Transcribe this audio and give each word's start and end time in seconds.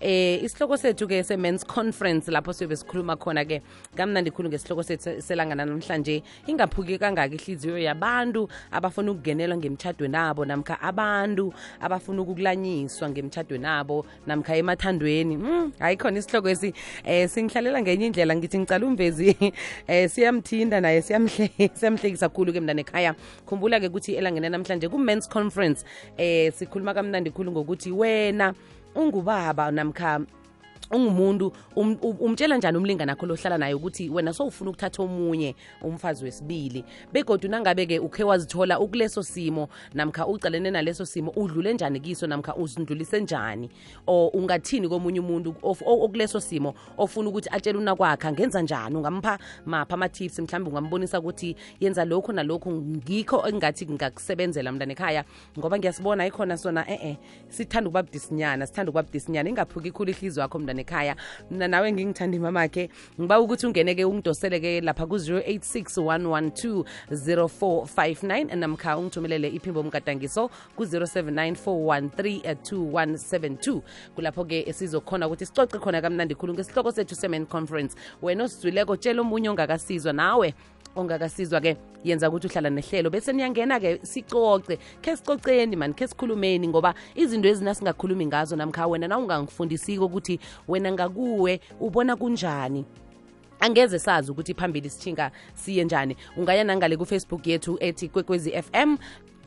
eh 0.00 0.42
isihloko 0.44 0.76
sethu 0.76 1.08
ke 1.08 1.22
se-men's 1.24 1.64
conference 1.64 2.30
lapho 2.30 2.52
siyobe 2.52 2.76
sikhuluma 2.76 3.16
khona 3.16 3.44
ke 3.44 3.62
kamnandi 3.96 4.30
khulu 4.30 4.48
ngesihloko 4.48 4.82
sethu 4.82 5.18
selangana 5.20 5.66
namhlanje. 5.66 6.22
Ingaphuki 6.46 6.98
kangaka 6.98 7.34
ihliziyo 7.34 7.78
yabantu 7.78 8.48
abafuna 8.70 9.12
ukungenelwa 9.12 9.56
ngemtshadweni 9.56 10.16
abo 10.16 10.44
namkha 10.44 10.80
abantu 10.80 11.52
abafuna 11.80 12.22
ukukulanyiswa 12.22 13.10
ngemtshadweni 13.10 13.66
abo 13.66 14.06
namkha 14.26 14.56
emathandweni. 14.56 15.36
Mm, 15.36 15.72
hayi 15.78 15.96
khona 15.96 16.18
isihloko 16.18 16.48
esi. 16.48 16.72
Eh 17.04 17.28
singihlalela 17.28 17.82
ngenye 17.82 18.06
indlela 18.06 18.36
ngithi 18.36 18.58
ngicala 18.58 18.86
umvezi. 18.86 19.36
Eh 19.88 20.08
siyamthinda 20.10 20.80
naye 20.80 21.02
siyamhle 21.02 21.50
siyamhlekisa 21.74 22.28
khulu 22.28 22.52
ke 22.52 22.60
mntana 22.60 22.80
ekhaya. 22.80 23.14
Khumbula 23.46 23.80
ke 23.80 23.88
ukuthi 23.88 24.14
elangene 24.14 24.48
namhlanje 24.48 24.88
ku-men's 24.88 25.26
conference 25.28 25.84
eh 26.16 26.52
sikhuluma 26.52 26.94
kamnandi 26.94 27.30
khulu 27.30 27.52
ngokuthi 27.52 27.90
wena 27.90 28.54
ungubaba 28.94 29.70
namkha 29.70 30.20
ungumuntu 30.90 31.52
um- 31.76 31.98
um- 32.02 32.16
umtshela 32.20 32.56
njani 32.56 32.78
umlingani 32.78 33.10
akho 33.10 33.26
lohlala 33.26 33.58
naye 33.58 33.74
ukuthi 33.74 34.08
wena 34.08 34.32
sowufuna 34.32 34.70
ukuthatha 34.70 35.02
omunye 35.02 35.54
umfazi 35.82 36.24
wesibili? 36.24 36.84
Begodwa 37.12 37.50
nangabe-ke 37.50 37.98
ukhe 37.98 38.24
wazithola 38.24 38.80
ukuleso 38.80 39.22
simo 39.22 39.68
namkha 39.94 40.26
ucalene 40.26 40.70
naleso 40.70 41.06
simo 41.06 41.32
udlule 41.36 41.74
njani 41.74 42.00
kiso 42.00 42.26
namkha 42.26 42.56
uzindlulise 42.56 43.20
njani? 43.20 43.70
Or 44.06 44.30
ungathini 44.34 44.88
komunye 44.88 45.20
umuntu 45.20 45.54
okuleso 45.62 46.40
simo 46.40 46.74
ofuna 46.98 47.28
ukuthi 47.28 47.48
atshele 47.52 47.78
unakwakhe 47.78 48.28
angenza 48.28 48.62
njani? 48.62 48.96
Ungampha 48.96 49.38
mapha 49.66 49.94
ama-tips 49.94 50.38
mhlawumbe 50.38 50.70
ungambonisa 50.70 51.18
ukuthi 51.20 51.56
yenza 51.80 52.04
lokhu 52.04 52.32
nalokhu 52.32 52.72
ngikho 52.72 53.48
engingathi 53.48 53.86
ngingakusebenzela 53.86 54.72
mntana 54.72 54.92
ekhaya 54.92 55.24
ngoba 55.58 55.78
ngiyasibona 55.78 56.26
ikhona 56.26 56.56
sona 56.56 56.84
e-e 56.90 57.18
sithanda 57.48 57.88
ukuba 57.88 58.02
budisinyana 58.02 58.66
sithanda 58.66 58.90
ukuba 58.90 59.02
budisinyana 59.02 59.48
ingaphuki 59.48 59.90
khulu 59.90 60.10
ihliziyo 60.10 60.42
yakho 60.42 60.58
mntana 60.58 60.77
ekhaya. 60.80 61.16
Mna 61.50 61.68
nawe 61.68 61.92
ngingithanda 61.92 62.36
imamakhe 62.36 62.90
ngiba 63.20 63.40
ukuthi 63.40 63.66
ungene-ke 63.66 64.04
ungidosele-ke 64.04 64.80
lapha 64.80 65.06
ku-086 65.06 66.00
112 66.02 66.84
0459 67.10 68.56
namkha 68.56 68.98
ungithumelele 68.98 69.48
iphimbo 69.48 69.82
mgadangiso 69.82 70.50
ku-079 70.76 71.54
413 71.54 72.68
2172 72.70 73.80
kulapho-ke 74.14 74.68
esizokhona 74.68 75.26
ukuthi 75.26 75.46
sicoce 75.46 75.78
khona 75.78 76.00
kamnandi 76.00 76.34
khulu 76.34 76.54
ngesihloko 76.54 76.92
sethu 76.92 77.14
semen 77.14 77.46
conference. 77.46 77.96
Wena 78.22 78.44
osizwileko 78.44 78.96
tshela 78.96 79.20
omunye 79.20 79.48
ongakasizwa 79.48 80.12
nawe 80.12 80.54
ongakasizwa-ke 80.96 81.76
yenza 82.04 82.28
ukuthi 82.28 82.46
uhlala 82.46 82.70
nehlelo. 82.70 83.10
Bese 83.10 83.32
niyangena-ke 83.32 84.00
sicoce 84.02 84.78
khe 85.02 85.16
sicoceni 85.16 85.76
mani 85.76 85.94
khe 85.94 86.06
sikhulumeni 86.06 86.68
ngoba 86.68 86.94
izinto 87.14 87.48
ezina 87.48 87.74
singakhulumi 87.74 88.26
ngazo 88.26 88.56
namkha 88.56 88.86
wena 88.86 89.08
na 89.08 89.18
ungangifundisiko 89.18 90.04
ukuthi 90.04 90.40
wena 90.68 90.92
ngakuwe 90.92 91.60
ubona 91.80 92.16
kunjani? 92.16 92.84
Angeze 93.60 93.98
sazi 93.98 94.30
ukuthi 94.30 94.54
phambili 94.54 94.90
sithinga 94.90 95.30
siye 95.54 95.84
njani. 95.84 96.16
Ungaya 96.36 96.64
nangale 96.64 96.96
kufacebook 96.96 97.46
yethu 97.46 97.76
ethi 97.80 98.08
kwekwezi 98.08 98.50
fm 98.62 98.96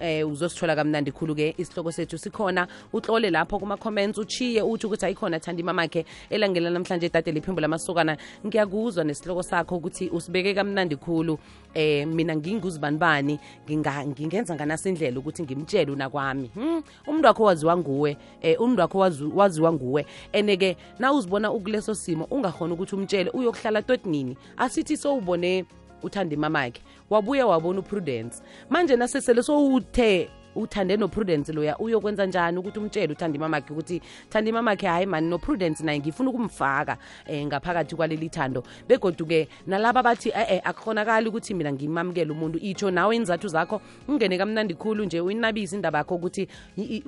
eh 0.01 0.27
uzosithola 0.27 0.75
kamnandi 0.75 1.11
khulu-ke 1.11 1.55
isihloko 1.57 1.91
sethu. 1.91 2.17
Sikhona 2.17 2.67
utlole 2.93 3.29
lapho 3.29 3.59
kuma-comments 3.59 4.17
uchiye 4.17 4.61
uthi 4.61 4.87
ukuthi 4.87 5.05
ayikhona 5.05 5.39
thandi 5.39 5.61
imamakhe 5.61 6.05
elangela 6.29 6.69
namhlanje 6.69 7.09
dade 7.09 7.31
liphimbo 7.31 7.61
lamasokana. 7.61 8.17
Ngiyakuzwa 8.45 9.03
nesihloko 9.03 9.43
sakho 9.43 9.75
ukuthi 9.75 10.09
usibeke 10.09 10.53
kamnandi 10.53 10.95
khulu. 10.95 11.37
Eh 11.73 12.07
mina 12.07 12.35
nginguzibanibani 12.35 13.39
ngingenza 13.69 14.55
nganasindlela 14.55 15.19
ukuthi 15.19 15.43
ngimtshele 15.43 15.91
unakwami 15.91 16.51
hmm? 16.53 16.83
umuntu 17.07 17.27
wakho 17.27 17.43
waziwa 17.43 17.77
nguwe 17.77 18.17
eh 18.41 18.61
umuntu 18.61 18.81
wakho 18.81 18.97
waziwa 19.35 19.73
nguwe. 19.73 20.05
Ene-ke 20.33 20.77
na 20.99 21.13
uzibona 21.13 21.51
ukuleso 21.51 21.95
simo 21.95 22.27
ungakhona 22.31 22.73
ukuthi 22.73 22.95
umtshele 22.95 23.29
uyokuhlala 23.29 23.81
totinini 23.81 24.37
asithi 24.57 24.97
sowubone 24.97 25.65
uthanda 26.03 26.33
imamakhe 26.35 26.81
wabuya 27.09 27.47
wabona 27.47 27.79
uprudence. 27.79 28.41
Manje 28.69 28.95
nasesele 28.95 29.43
sowuthe 29.43 30.29
uthande 30.55 30.97
noprudence 30.97 31.53
loya 31.53 31.77
uyokwenza 31.77 32.25
njani 32.25 32.57
ukuthi 32.57 32.79
umtshele 32.79 33.13
uthanda 33.13 33.35
imamakhe 33.35 33.73
ukuthi 33.73 34.01
thanda 34.29 34.49
imamakhe 34.49 34.87
hayi 34.87 35.05
mani 35.05 35.29
noprudence 35.29 35.83
naye 35.83 35.99
ngifuna 35.99 36.29
ukumfaka 36.29 36.97
um 37.29 37.45
ngaphakathi 37.47 37.95
kwaleli 37.95 38.29
thando. 38.29 38.63
Begodwa-ke 38.87 39.47
nalaba 39.67 40.03
bathi 40.03 40.29
e-e 40.29 40.61
akukhonakali 40.63 41.29
ukuthi 41.29 41.53
mina 41.53 41.71
ngimamukele 41.73 42.31
umuntu 42.31 42.59
itsho 42.59 42.91
nawe 42.91 43.15
inzathu 43.15 43.47
zakho 43.47 43.81
ungene 44.07 44.37
kamnandi 44.37 44.73
khulu 44.73 45.05
nje 45.05 45.21
uyinabise 45.21 45.75
indaba 45.75 45.97
yakho 45.97 46.15
ukuthi 46.15 46.47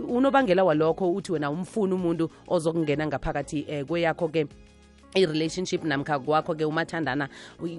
unobangela 0.08 0.64
walokho 0.64 1.12
uthi 1.14 1.32
wena 1.32 1.52
umfuni 1.52 1.94
umuntu 1.94 2.30
ozokungena 2.48 3.08
ngaphakathi 3.08 3.66
um 3.70 3.86
kweyakho-ke 3.86 4.48
i-relationship 5.16 5.84
namkha 5.84 6.20
kwakho-ke 6.20 6.66
umathandana 6.66 7.30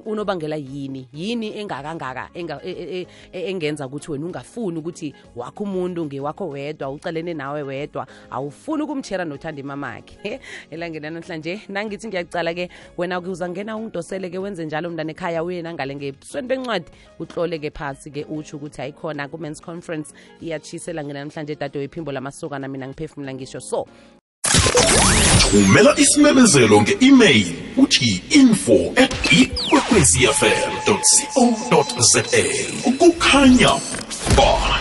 unobangela 0.06 0.56
yini? 0.56 1.08
Yini 1.12 1.58
engakangaka 1.58 2.30
enga- 2.34 2.60
e- 2.64 3.00
e- 3.00 3.06
e- 3.32 3.50
engenza 3.50 3.86
ukuthi 3.86 4.12
wena 4.12 4.26
ungafuni 4.26 4.78
ukuthi 4.78 5.14
wakho 5.36 5.64
umuntu 5.64 6.04
ngewakho 6.06 6.48
wedwa 6.48 6.90
ucalene 6.90 7.34
nawe 7.34 7.62
wedwa 7.62 8.06
awufuni 8.30 8.82
ukumtshera 8.82 9.24
nothanda 9.24 9.60
imamakhe? 9.60 10.40
Elangeni 10.70 11.10
namhlanje 11.10 11.60
nangithi 11.68 12.08
ngiyacala-ke 12.08 12.68
wena 12.98 13.20
uzangena 13.20 13.76
ungidosele-ke 13.76 14.38
wenze 14.38 14.64
njalo 14.64 14.90
mntana 14.90 15.10
ekhaya 15.10 15.44
uye 15.44 15.62
nangale 15.62 15.94
ngebusweni 15.96 16.48
bencwadi 16.48 16.90
utlole-ke 17.18 17.70
phasi-ke 17.70 18.24
utsho 18.24 18.56
ukuthi 18.56 18.82
ayikhona 18.82 19.28
ku-mans 19.28 19.60
conference 19.60 20.14
iyatshisa 20.40 20.90
elangeni 20.90 21.18
namhlanje 21.18 21.52
edade 21.52 21.78
wephimbo 21.78 22.12
lamasokana 22.12 22.68
mina 22.68 22.88
ngiphefumula 22.88 23.34
ngisho. 23.34 23.60
So 23.60 23.86
thumela 25.50 25.94
isimemezelo 25.98 26.82
nge-email 26.82 27.46
uthi 27.76 28.22
info 28.30 28.92
at 28.96 29.32
ikwekwezfm 29.32 30.72
co 31.70 31.86
za 32.12 32.22
kukhanya 32.98 33.72
ba. 34.36 34.73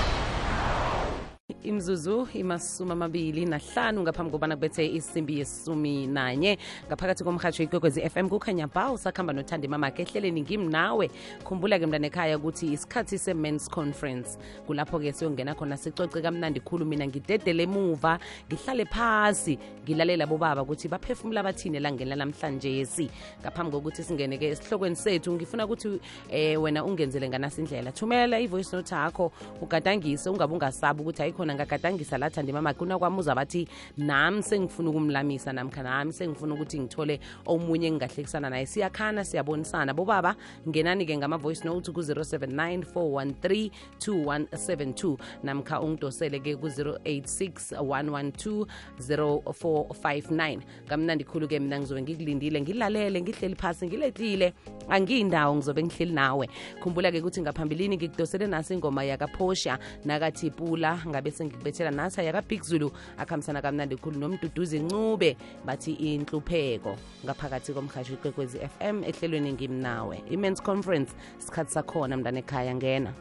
Imzuzu 1.64 2.28
imasumi 2.34 2.92
amabili 2.92 3.46
nahlanu 3.46 4.02
ngaphambi 4.02 4.32
kobana 4.32 4.56
kubethe 4.56 4.86
isimbi 4.86 5.40
yesumi 5.40 6.08
nanye. 6.08 6.58
Ngaphakathi 6.88 7.24
komhatsho 7.24 7.64
ikwekwezi 7.64 8.02
fm 8.10 8.30
kukhanya 8.30 8.68
ba 8.68 8.92
usakuhamba 8.92 9.34
nothanda 9.34 9.66
imamakhe 9.66 10.02
ehleleni 10.04 10.42
ngimnawe 10.42 11.10
khumbula-ke 11.44 11.86
mntana 11.86 12.08
ekhaya 12.08 12.38
ukuthi 12.38 12.74
isikhathi 12.74 13.18
se-mans 13.18 13.70
conference. 13.70 14.38
Kulapho-ke 14.68 15.14
siyongena 15.14 15.56
khona 15.56 15.78
sicoce 15.78 16.22
kamnandi 16.22 16.60
khulu 16.60 16.86
mina 16.86 17.08
ngidedele 17.08 17.64
emuva 17.64 18.20
ngihlale 18.48 18.86
phasi 18.86 19.58
ngilalela 19.84 20.28
bobaba 20.28 20.62
ukuthi 20.62 20.88
baphefumula 20.88 21.44
bathini 21.44 21.78
elangeni 21.78 22.10
lanamhlanje 22.10 22.86
si 22.86 23.10
ngaphambi 23.42 23.72
kokuthi 23.72 24.04
singene-ke 24.04 24.52
esihlokweni 24.52 24.96
sethu 24.96 25.34
ngifuna 25.34 25.66
ukuthi 25.66 26.00
eh 26.30 26.62
wena 26.62 26.84
ungenzele 26.84 27.30
nganasindlela. 27.30 27.92
Thumela 27.92 28.40
i-voice 28.40 28.76
note 28.76 28.96
yakho 28.96 29.32
ugadangise 29.62 30.30
ungabe 30.30 30.54
ungasabi 30.54 31.02
ukuthi 31.02 31.22
ayikhona 31.24 31.53
ngagadangisa 31.56 32.18
lathanda 32.18 32.50
imamakhe 32.50 32.84
unakwami 32.84 33.20
uzabathi 33.20 33.68
nami 33.98 34.44
sengifuna 34.44 34.90
ukumlamisa 34.90 35.54
namkha 35.54 35.84
nami 35.84 36.14
sengifuna 36.14 36.54
ukuthi 36.54 36.80
ngithole 36.80 37.20
omunye 37.46 37.88
engingahlekisana 37.88 38.50
naye. 38.50 38.66
Siyakhana 38.66 39.24
siyabonisana. 39.24 39.94
Bobaba 39.94 40.36
ngenani-ke 40.68 41.18
ngama-voice 41.18 41.66
note 41.66 41.92
ku-079 41.92 42.84
413 42.94 43.72
2172 44.00 45.18
namkha 45.44 45.82
ungidosele-ke 45.82 46.56
ku-086 46.56 47.78
112 47.80 48.66
0459 49.00 50.60
kamnandi 50.88 51.24
khulu-ke 51.24 51.60
mina 51.60 51.80
ngizobe 51.80 52.02
ngikulindile 52.02 52.62
ngilalele 52.62 53.22
ngihleli 53.22 53.56
phasi 53.56 53.88
ngiletlile 53.88 54.54
angiyindawo 54.90 55.56
ngizobe 55.56 55.84
ngihleli 55.84 56.14
nawe. 56.14 56.50
Khumbula-ke 56.82 57.20
ukuthi 57.20 57.42
ngaphambilini 57.42 57.98
ngikudosele 57.98 58.48
nasi 58.48 58.74
ingoma 58.74 59.04
yakaphosha 59.04 59.80
nakathi 60.06 60.52
pula 60.52 61.00
ngabe 61.08 61.32
sengikubethela 61.44 61.92
nasa 61.92 62.24
yakabig 62.24 62.64
zulu 62.64 62.92
akuhambisana 63.18 63.62
kamnandi 63.62 63.96
khulu 63.98 64.20
nomduduzi 64.20 64.80
ncube 64.80 65.38
bathi 65.66 65.92
inhlupheko 65.92 66.96
ngaphakathi 67.26 67.74
komhashi 67.74 68.14
ikwekwezi 68.14 68.58
fm 68.60 69.04
ehlelweni 69.04 69.54
ngimnawe. 69.54 70.24
I-mens 70.32 70.62
conference 70.62 71.12
isikhathi 71.40 71.72
sakhona 71.72 72.18
mntana 72.18 72.40
ekhaya 72.40 72.76
ngena. 72.76 73.12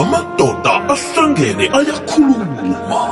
Amadoda 0.00 0.74
ahlangene 0.94 1.66
ayakhuluma. 1.78 3.02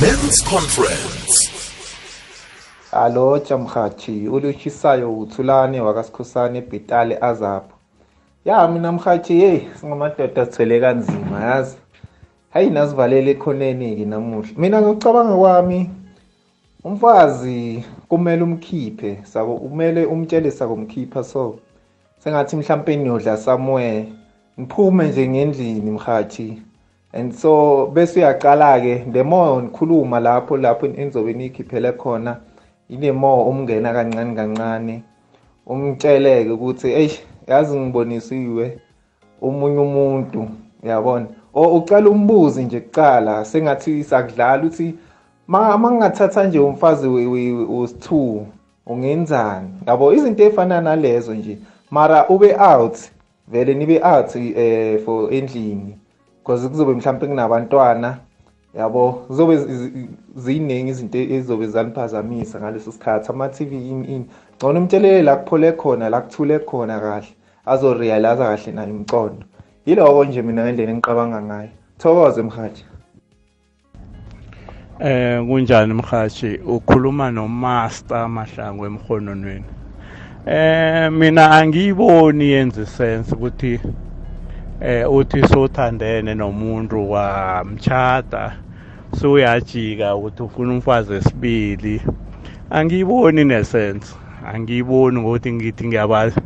Men's 0.00 0.40
conference. 0.42 1.35
Alo 3.06 3.38
jamhathi 3.38 4.28
ulushisayo 4.28 5.18
uthulane 5.18 5.80
wakasikhosana 5.80 6.58
ebhetale 6.58 7.18
azapho. 7.20 7.76
Ya 8.44 8.68
mina 8.68 8.92
mhathi 8.92 9.40
yeyi 9.40 9.68
singamadoda 9.80 10.46
sithwele 10.46 10.80
kanzima 10.80 11.40
yazi. 11.40 11.76
Hayi 12.50 12.70
nasivalele 12.70 13.30
ekhoneni-ke 13.30 14.04
namuhla. 14.04 14.58
Mina 14.58 14.82
ngokucabanga 14.82 15.36
kwami 15.36 15.90
umfazi 16.84 17.84
kumele 18.08 18.42
umkhiphe 18.42 19.18
sako 19.22 19.56
kumele 19.56 20.06
umtshele 20.06 20.50
sakumkhipha 20.50 21.24
so. 21.24 21.58
Sengathi 22.18 22.56
mhlawumpe 22.56 22.96
niyodla 22.96 23.36
somewhere 23.36 24.12
ngiphume 24.60 25.08
nje 25.08 25.28
ngendlini 25.28 25.90
mhathi 25.90 26.62
and 27.12 27.32
so 27.32 27.86
bese 27.86 28.20
uyaqala-ke 28.20 29.12
the 29.12 29.22
more 29.22 29.62
ngikhuluma 29.62 30.20
lapho 30.20 30.56
lapho 30.56 30.86
enizobe 30.86 31.32
niyikhiphele 31.32 31.92
khona 31.92 32.36
ile 32.88 33.12
more 33.12 33.50
umngena 33.50 33.92
kancane 33.92 34.34
kancane 34.34 35.02
umtsheleke 35.66 36.50
ukuthi 36.50 36.88
eyi 36.88 37.18
yazi 37.46 37.78
ngibonisiwe 37.78 38.78
omunye 39.42 39.78
umuntu. 39.78 40.48
Uyabona? 40.82 41.26
Or 41.54 41.76
ucala 41.76 42.10
umbuzi 42.10 42.64
nje 42.64 42.80
kuqala 42.80 43.44
sengathi 43.44 44.04
sakudlala 44.04 44.62
ukuthi 44.62 44.94
ma 45.46 45.78
mangathatha 45.78 46.44
nje 46.44 46.58
umfazi 46.58 47.06
was2 47.06 48.40
ungenzani? 48.86 49.68
Yabo 49.86 50.12
izinto 50.12 50.42
ezifana 50.44 50.80
nalezo 50.80 51.34
nje 51.34 51.58
mara 51.90 52.28
ube 52.28 52.54
out 52.54 52.98
vele 53.48 53.74
nibe 53.74 54.00
out 54.02 54.36
eh 54.36 54.98
for 55.04 55.34
endlini 55.34 55.98
because 56.38 56.68
kuzobe 56.68 56.92
mhlawumbe 56.92 57.26
kunabantwana 57.26 58.18
yabo 58.78 59.26
zobe 59.30 59.56
ziningi 60.36 60.90
izinto 60.90 61.18
ezizobe 61.18 61.66
zaniphazamisa 61.66 62.60
ngaleso 62.60 62.92
sikhathi. 62.92 63.30
Ama-tv 63.30 63.72
ini 63.76 64.06
ini? 64.14 64.26
Ngcono 64.56 64.80
umtshelele 64.80 65.22
la 65.22 65.36
kuphole 65.36 65.72
khona 65.72 66.08
la 66.10 66.20
kuthule 66.20 66.58
khona 66.58 67.00
kahle 67.00 67.28
azorealize 67.66 68.44
kahle 68.44 68.72
nayo 68.72 68.90
imcondo 68.90 69.44
yiloko 69.86 70.24
nje 70.24 70.42
mina 70.42 70.62
ngendlela 70.64 70.92
engiqabanga 70.92 71.42
ngayo. 71.42 71.70
Thokoze 71.98 72.42
mhathi 72.42 72.84
Eh 75.00 75.40
kunjani 75.46 75.94
mhathi 75.94 76.56
ukhuluma 76.66 77.30
nomaster 77.30 78.28
mahlangu 78.28 78.86
emhononweni 78.86 79.64
Eh 80.46 81.12
mina 81.12 81.50
angiyiboni 81.50 82.44
yenze 82.44 82.86
sense 82.86 83.34
ukuthi 83.34 83.80
eh 84.80 85.12
uthi 85.12 85.48
sothandene 85.48 86.34
nomuntu 86.34 87.10
wamchata 87.10 88.52
suyajika 89.18 90.16
ukuthi 90.16 90.42
ufuna 90.42 90.72
umfazi 90.72 91.12
esibili 91.14 92.02
angiyiboni 92.70 93.44
nesense 93.44 94.14
angiyiboni 94.52 95.20
ngokuthi 95.20 95.52
ngithi 95.52 95.86
ngiyabazi 95.86 96.40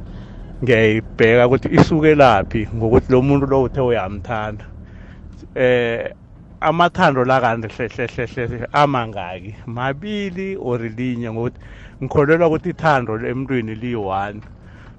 ngiyayibheka 0.63 1.47
ukuthi 1.47 1.69
isuke 1.79 2.15
laphi 2.15 2.69
ngokuthi 2.77 3.13
lo 3.13 3.23
muntu 3.23 3.47
lo 3.47 3.63
uthe 3.63 3.81
uyamthanda. 3.81 4.65
Eh 5.55 6.13
amathando 6.61 7.25
la 7.25 7.41
kanti 7.41 7.69
hlehlehle 7.69 8.67
amangaki. 8.73 9.57
Mabili 9.67 10.57
or 10.61 10.79
linye 10.79 11.33
ngokuthi 11.33 11.59
ngikholelwa 12.03 12.49
ukuthi 12.49 12.71
ithando 12.71 13.13
emntwini 13.31 13.75
liyi-one. 13.75 14.41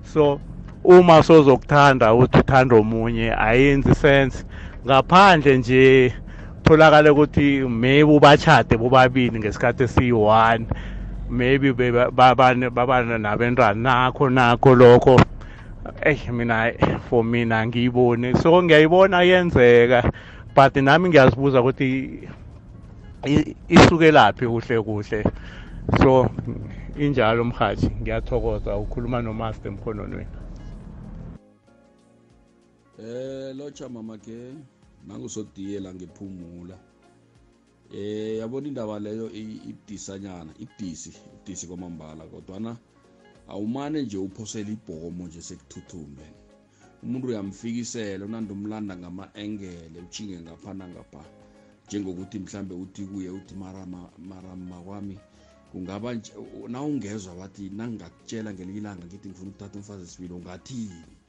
So 0.03 0.41
uma 0.83 1.23
sozokuthanda 1.23 2.13
ukuthi 2.13 2.39
uthanda 2.39 2.75
omunye 2.75 3.35
ayenzi 3.37 3.93
sense. 3.95 4.45
Ngaphandle 4.85 5.57
nje 5.57 6.13
tholakale 6.63 7.09
ukuthi 7.09 7.67
maybe 7.67 8.11
ubachade 8.11 8.77
bobabili 8.77 9.39
ngesikhathi 9.39 9.83
esiyi-one 9.83 10.67
maybe 11.29 11.73
babana 11.73 13.17
nabentwana 13.17 13.75
nakho 13.75 14.29
nakho 14.29 14.75
lokho. 14.75 15.19
Eyi 16.01 16.31
mina 16.31 16.73
for 17.09 17.23
mina 17.23 17.65
ngiyiboni 17.67 18.35
so 18.37 18.61
ngiyayibona 18.63 19.21
yenzeka 19.23 20.11
but 20.55 20.75
nami 20.75 21.09
ngiyazibuza 21.09 21.61
ukuthi 21.61 22.29
isuke 23.67 24.11
laphi 24.11 24.45
kuhle 24.45 24.81
kuhle. 24.81 25.23
So 25.99 26.29
injalo 26.95 27.43
mhathi 27.43 27.89
ngiyathokoza. 28.01 28.77
Ukhuluma 28.77 29.21
nomaster 29.21 29.71
emkhononweni 29.71 30.27
eh 32.99 33.55
locha 33.57 33.89
mama 33.89 34.17
ke 34.17 34.53
nangusodiyela 35.07 35.89
ngephumula 35.95 36.77
eh 37.99 38.37
yabona 38.39 38.67
indaba 38.67 38.99
leyo 39.05 39.27
ibudisanyana 39.69 40.51
ibudisi 40.63 41.11
ibudisi 41.27 41.67
kwamambala 41.67 42.23
kodwana 42.31 42.71
awumane 43.51 43.97
nje 44.01 44.17
uphosela 44.17 44.69
ibhomo 44.77 45.23
nje 45.27 45.41
sekuthuthume 45.47 46.25
umuntu 47.03 47.27
uyamfikisela 47.27 48.25
unandi 48.25 48.51
umlanda 48.53 48.93
ngama-engele 49.01 49.97
uchinge 50.05 50.37
ngapha 50.43 50.71
nangapha 50.73 51.23
njengokuthi 51.91 52.39
mhlambe 52.39 52.73
uthi 52.83 53.03
kuye 53.05 53.29
uthi 53.29 53.55
marama 53.55 54.77
kwami. 54.85 55.17
Kungaba 55.71 56.09
nawungezwa 56.67 57.35
bathi 57.35 57.69
nangingakutshela 57.77 58.53
ngelinye 58.53 58.79
ilanga 58.79 59.05
ngithi 59.05 59.27
ngifuna 59.29 59.49
ukuthatha 59.51 59.77
umfazi 59.79 60.07
sibili 60.07 60.33
ungathini? 60.33 61.20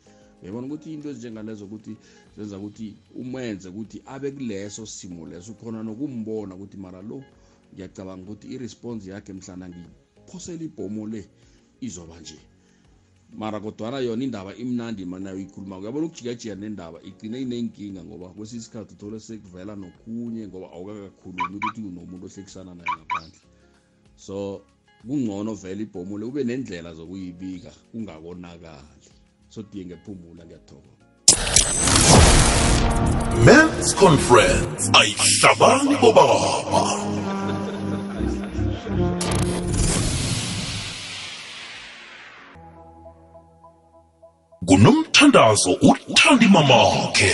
Uyabona 0.42 0.66
ukuthi 0.66 0.92
into 0.92 1.08
ezinjengalezo 1.10 1.64
ukuthi 1.64 1.96
zenza 2.36 2.58
ukuthi 2.58 2.96
umenze 3.14 3.68
ukuthi 3.68 4.02
abe 4.06 4.30
kuleso 4.30 4.86
simo 4.86 5.26
leso 5.26 5.52
ukhona 5.52 5.82
nokumbona 5.82 6.54
ukuthi 6.54 6.76
mara 6.76 7.02
lo 7.02 7.22
ngiyacabanga 7.72 8.22
ukuthi 8.26 8.46
iresponse 8.54 9.10
yakhe 9.10 9.32
mhlana 9.32 9.66
ngiphosela 9.68 10.64
ibhomo 10.68 11.06
le 11.06 11.22
izoba 11.80 12.20
nje. 12.20 12.38
Mara 13.32 13.60
kodwana 13.60 13.98
yona 13.98 14.24
indaba 14.24 14.52
imnandi 14.56 15.04
manayo 15.04 15.38
ikhuluma 15.38 15.78
uyabona 15.78 16.06
ukujikajika 16.06 16.54
nendaba 16.54 16.98
igcine 17.08 17.40
inenkinga 17.42 18.04
ngoba 18.04 18.28
kwesinye 18.34 18.60
isikhathi 18.60 18.94
uthole 18.94 19.20
sekuvela 19.20 19.72
nokhunye 19.76 20.48
ngoba 20.48 20.66
awukakakhulumi 20.74 21.56
ukuthi 21.56 21.80
unomuntu 21.80 22.26
ohlekisana 22.26 22.74
naye 22.74 22.92
ngaphandle. 22.96 23.40
So 24.16 24.36
kungcono 25.06 25.54
vele 25.54 25.82
ibhomule 25.82 26.24
ube 26.24 26.44
nendlela 26.44 26.94
zokuyibika 26.94 27.72
kungakonakali 27.90 29.21
so 29.52 29.62
diye 29.62 29.84
ngephumula 29.86 30.44
ngiyathokoza. 30.44 31.04
Men's 33.44 33.94
conference. 33.94 34.90
Ayihlabani 35.00 35.96
bobaba 35.96 36.40
kunomthandazo 44.66 45.72
uthandi 45.82 46.46
mamakhe. 46.48 47.32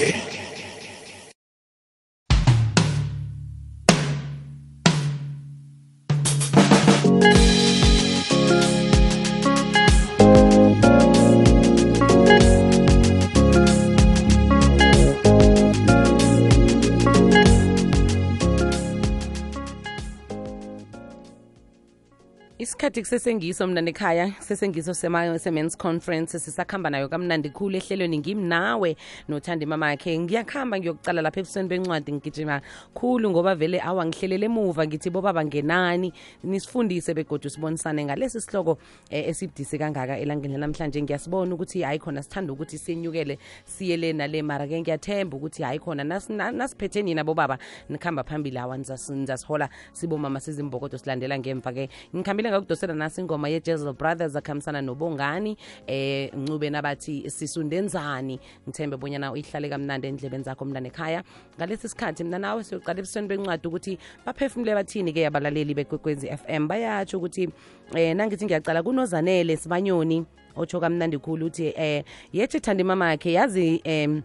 Isikhathi 22.79 23.03
kusesengiso 23.03 23.67
mna 23.67 23.81
nekhaya 23.81 24.33
sesengiso 24.41 24.95
se-men's 24.95 25.77
conference 25.77 26.39
sisakhamba 26.39 26.91
nayo 26.91 27.09
kamnandi 27.09 27.51
khulu 27.51 27.77
ehlelweni. 27.77 28.19
Ngimnawe 28.19 28.97
nothanda 29.29 29.67
mamakhe. 29.67 30.19
Ngiyakhamba 30.19 30.79
ngiyokucala 30.79 31.23
lapha 31.23 31.41
ebusweni 31.41 31.69
bencwadi 31.69 32.13
ngigijima 32.13 32.61
khulu 32.95 33.31
ngoba 33.31 33.55
vele 33.57 33.81
awa 33.81 34.07
ngihlelele 34.07 34.47
emuva 34.47 34.87
ngithi 34.87 35.11
bobaba 35.11 35.45
ngenani? 35.45 36.13
Nisifundise 36.45 37.15
begodwa 37.15 37.51
sibonisane 37.51 38.05
ngalesi 38.05 38.41
sihloko 38.41 38.79
eh, 39.11 39.29
esibudisi 39.29 39.79
kangaka 39.79 40.19
elangeni 40.19 40.57
namhlanje 40.57 41.03
ngiyasibona 41.03 41.55
ukuthi 41.55 41.83
hayi 41.83 41.99
khona 41.99 42.23
sithanda 42.23 42.53
ukuthi 42.53 42.79
siyenyukele 42.79 43.39
siye 43.65 43.97
le 43.97 44.13
nale 44.13 44.43
mara-ke 44.43 44.81
ngiyathemba 44.81 45.37
ukuthi 45.37 45.63
hayi 45.63 45.79
khona 45.79 46.05
nasiphethe 46.05 47.03
nina 47.03 47.25
bobaba 47.25 47.59
nikhamba 47.89 48.23
phambili 48.23 48.59
awa 48.59 48.79
nizasihola 48.79 49.69
sibomama 49.93 50.41
sizimbokodo 50.41 50.99
silandela 50.99 51.39
ngemva-ke 51.39 51.89
ngikhambile 52.15 52.68
ngakudosela 52.69 52.95
nasi 52.95 53.21
ingoma 53.21 53.49
ye-jezel 53.49 53.93
brothers 53.93 54.37
akhambisana 54.37 54.83
nobongani 54.83 55.57
eh 55.87 56.31
ncube 56.35 56.71
nabathi 56.71 57.31
sisundenzani? 57.31 58.39
Ngithembe 58.69 58.97
bonyana 58.97 59.33
uyihlale 59.33 59.69
kamnandi 59.69 60.07
endlebeni 60.07 60.45
zakho 60.45 60.65
mntana 60.65 60.89
ekhaya 60.89 61.23
ngalesi 61.57 61.89
sikhathi 61.89 62.25
mna 62.25 62.39
nawe 62.39 62.65
siyoqala 62.65 62.99
ebusweni 62.99 63.29
bencwadi 63.29 63.69
ukuthi 63.69 63.99
baphefumule 64.27 64.75
bathini-ke 64.75 65.27
abalaleli 65.27 65.75
bekwekwezi 65.75 66.29
FM 66.29 66.69
bayatsho 66.69 67.19
ukuthi 67.19 67.49
eh 67.95 68.17
nangithi 68.17 68.45
ngiyacala 68.45 68.83
kunozanele 68.83 69.57
sibanyoni 69.57 70.27
otsho 70.57 70.81
kamnandi 70.81 71.19
khulu 71.19 71.47
uthi 71.47 71.73
eh 71.77 72.05
yethe 72.33 72.61
thanda 72.61 72.81
imamakhe 72.81 73.33
yazi 73.33 73.81
eh 73.85 74.23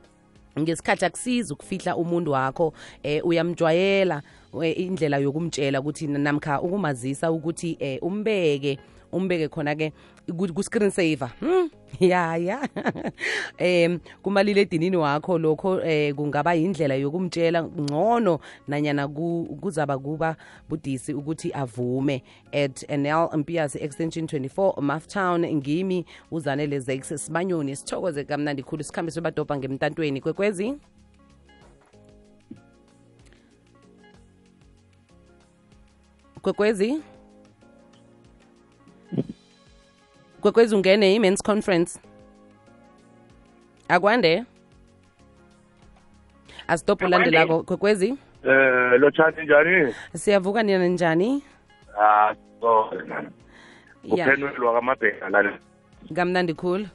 ngesikhathi 0.59 1.05
akusiza 1.05 1.53
ukufihla 1.53 1.95
umuntu 1.95 2.31
wakho 2.31 2.73
eh 3.03 3.25
uyamjwayela 3.25 4.21
indlela 4.61 5.17
yokumtshela 5.17 5.79
ukuthi 5.79 6.07
namkha 6.07 6.61
ukumazisa 6.61 7.31
ukuthi 7.31 7.77
eh 7.79 7.99
umbeke 8.01 8.77
umbeke 9.11 9.47
khona-ke 9.47 9.91
ku- 10.37 10.53
ku-screen 10.53 10.91
saver. 10.91 11.29
Hmm? 11.39 11.69
ya 11.99 12.37
ya. 12.37 12.67
Um 13.59 13.99
kumalile 14.23 14.61
edinini 14.61 14.97
wakho 14.97 15.37
lokho 15.37 15.81
eh 15.81 16.13
kungaba 16.15 16.55
indlela 16.55 16.95
yokumtshela 16.95 17.63
ngcono 17.63 18.39
nanyana 18.67 19.07
kuzaba 19.07 19.97
kuba 19.97 20.35
budisi 20.69 21.13
ukuthi 21.13 21.51
avume. 21.53 22.23
At 22.51 22.89
nl 22.89 23.29
mpias 23.37 23.75
extension 23.75 24.25
24 24.25 24.81
maftown 24.81 25.45
ngimi 25.55 26.05
uzanele 26.31 26.79
zex 26.79 27.13
sibanyoni 27.25 27.75
sithokoze 27.75 28.23
kamnandi 28.23 28.63
khulu 28.63 28.83
sikhambe 28.83 29.11
sobadobha 29.11 29.57
ngemtantweni 29.57 30.21
kwekwezi 30.21 30.73
kwekwezi? 36.43 37.01
Kwekwezi 40.41 40.75
ungene 40.75 41.15
i-mans 41.15 41.43
conference. 41.43 41.99
Akwande? 43.87 44.43
Asitopho 46.67 47.05
ulandelako 47.05 47.63
kwekwezi? 47.63 48.17
Eh 48.43 48.99
lotshani 48.99 49.43
njani? 49.43 49.93
siyavuka 50.15 50.63
nina 50.63 50.87
njani? 50.87 51.43
Ah 52.01 52.35
so 52.61 52.93
ya. 54.03 54.25
uphenwelwa 54.25 54.73
kamabheka 54.73 55.29
lana. 55.29 55.59
kamnandi 56.15 56.53
khulu. 56.53 56.87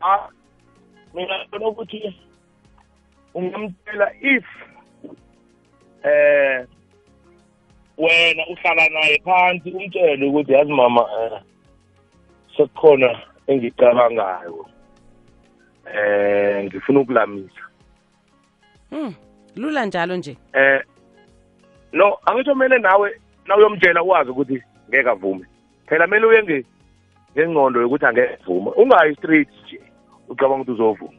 Ah 0.00 0.28
mina 1.14 1.68
ukuthi 1.68 2.20
ungamtshela 3.34 4.12
if 4.20 4.44
eh 6.02 6.66
wena 8.00 8.42
uhlala 8.52 8.88
naye 8.88 9.20
phansi 9.24 9.70
umtshele 9.70 10.26
ukuthi 10.26 10.52
yazi 10.52 10.72
mama 10.72 11.06
eh 11.20 11.40
sekukhona 12.56 13.20
engicabangayo. 13.46 14.66
Eh 15.94 16.64
ngifuna 16.64 17.00
ukulamisa. 17.00 17.62
hmm. 18.90 19.14
lula 19.56 19.84
njalo 19.86 20.16
nje 20.16 20.36
eh 20.52 20.82
no 21.92 22.18
angisho 22.26 22.52
kumele 22.52 22.78
nawe 22.78 23.20
nawuyomtshela 23.46 24.02
wazi 24.02 24.30
ukuthi 24.30 24.62
ngeke 24.88 25.10
avume 25.10 25.46
phela 25.86 26.04
kumele 26.04 26.26
uye 26.26 26.42
nge- 26.42 26.64
ngengqondo 27.36 27.80
yokuthi 27.80 28.06
angeke 28.06 28.34
avume 28.42 28.70
ungayi 28.76 29.14
straight 29.14 29.48
nje 29.64 29.80
ucabanga 30.28 30.62
ukuthi 30.62 30.70
uzovuma 30.70 31.12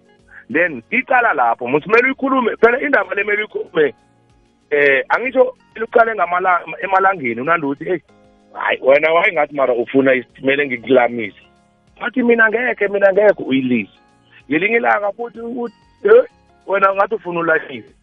then 0.53 0.83
icala 0.89 1.33
lapho 1.33 1.67
muthi 1.67 1.85
kumele 1.85 2.05
uyikhulume 2.05 2.55
phela 2.57 2.81
indaba 2.81 3.15
le 3.15 3.23
kumele 3.23 3.41
uyikhulume 3.41 3.93
eh 4.69 5.03
angisho 5.09 5.55
uqale 5.83 6.15
ngamala 6.15 6.61
emalangeni 6.83 7.41
unandi 7.41 7.65
ukuthi 7.65 7.85
hey 7.85 7.99
hayi 8.53 8.79
wena 8.81 9.13
wayingathi 9.13 9.55
mara 9.55 9.73
ufuna 9.73 10.13
isitimele 10.13 10.67
ngikulamise 10.67 11.41
wathi 12.01 12.23
mina 12.23 12.49
ngeke 12.49 12.87
mina 12.87 13.13
ngeke 13.13 13.43
uyilise. 13.43 13.91
Ngelinye 14.49 14.77
ilanga 14.77 15.11
futhi 15.11 15.39
ukuthi 15.39 15.75
eh 16.03 16.23
wena 16.67 16.95
ngathi 16.95 17.15
ufuna 17.15 17.39
ulalise 17.39 17.95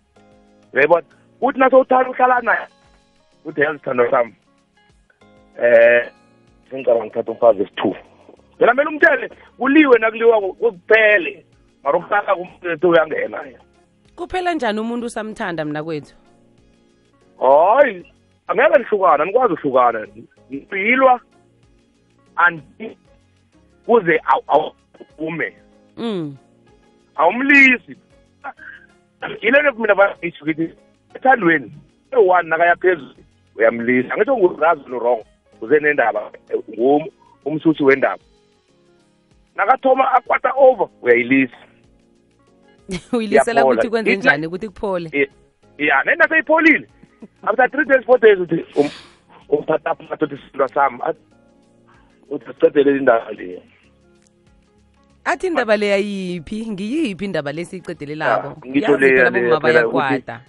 uyayibona 0.72 1.06
uthi 1.40 1.58
naso 1.58 1.80
uthanda 1.80 2.10
uhlala 2.10 2.40
naye 2.40 2.66
uthi 3.44 3.60
yazi 3.60 3.78
sithando 3.78 4.10
sami 4.10 4.34
eh 5.62 6.10
ngicabanga 6.74 7.04
ngithatha 7.04 7.32
umfazi 7.32 7.60
wesi-two 7.60 7.96
phela 8.58 8.72
kumele 8.72 8.88
umtshele 8.88 9.30
kuliwe 9.58 9.98
nakuliwa 9.98 10.40
kukuphele 10.40 11.44
mara 11.84 11.98
ukuhlala 11.98 12.34
kumthetho 12.34 12.88
uyangena. 12.88 13.38
Yena 13.42 13.58
kuphela 14.16 14.54
njani 14.54 14.80
umuntu 14.80 15.06
usamthanda 15.06 15.64
mna 15.64 15.84
kwethu 15.84 16.14
hayi 17.40 18.12
angeke 18.48 18.78
lihlukana 18.78 19.24
nikwazi 19.24 19.52
uhlukana 19.54 20.06
ngipilwa 20.52 21.20
anti 22.36 22.96
kuze 23.86 24.20
aw- 24.24 24.72
awume. 25.18 25.56
Mm. 25.96 26.36
awumlisi. 27.16 27.96
Yilento 29.42 29.72
mina 29.72 29.94
bayisho 29.94 30.44
ukuthi 30.44 30.70
ethandweni 31.14 31.72
eyi-one 32.12 32.48
nakaya 32.48 32.76
phezulu 32.76 33.14
uyamlisa. 33.56 34.14
Angisho 34.14 34.36
ngurazi 34.36 34.80
no-wrong 34.88 35.24
uze 35.60 35.80
nendaba 35.80 36.30
ngum 36.74 37.06
umsusi 37.44 37.82
wendaba. 37.84 38.22
Nakathoma 39.56 40.12
akwata 40.12 40.52
over 40.56 40.88
uyayilisa. 41.02 41.56
Uyilisela 43.12 43.64
ukuthi 43.64 43.88
kwenze 43.90 44.16
njani 44.16 44.46
ukuthi 44.46 44.68
kuphole? 44.68 45.30
Ya 45.78 46.02
nenda 46.04 46.28
seyipholile. 46.28 46.88
After 47.42 47.68
three 47.70 47.84
days 47.84 48.04
four 48.04 48.18
days 48.18 48.38
uthi 48.38 48.64
um- 48.76 48.90
umphathaphatha 49.48 50.26
uthi 50.26 50.36
sindwa 50.50 50.68
sami. 50.68 50.98
Uthi 52.30 52.46
sicedele 52.46 52.96
indaba 52.98 53.32
le. 53.32 53.62
Athi 55.24 55.46
indaba 55.46 55.76
le 55.76 55.92
ayiphi 55.92 56.66
ngiyiphi 56.70 57.24
indaba 57.24 57.52
le 57.52 57.64
siyicedelelako 57.64 58.56
ngitsho 58.66 58.96
leya- 58.96 59.30
leya 59.30 59.50
bomma 59.50 59.60
phela 59.60 59.80
ukuthi- 59.86 59.92
bayakwata 59.92 60.40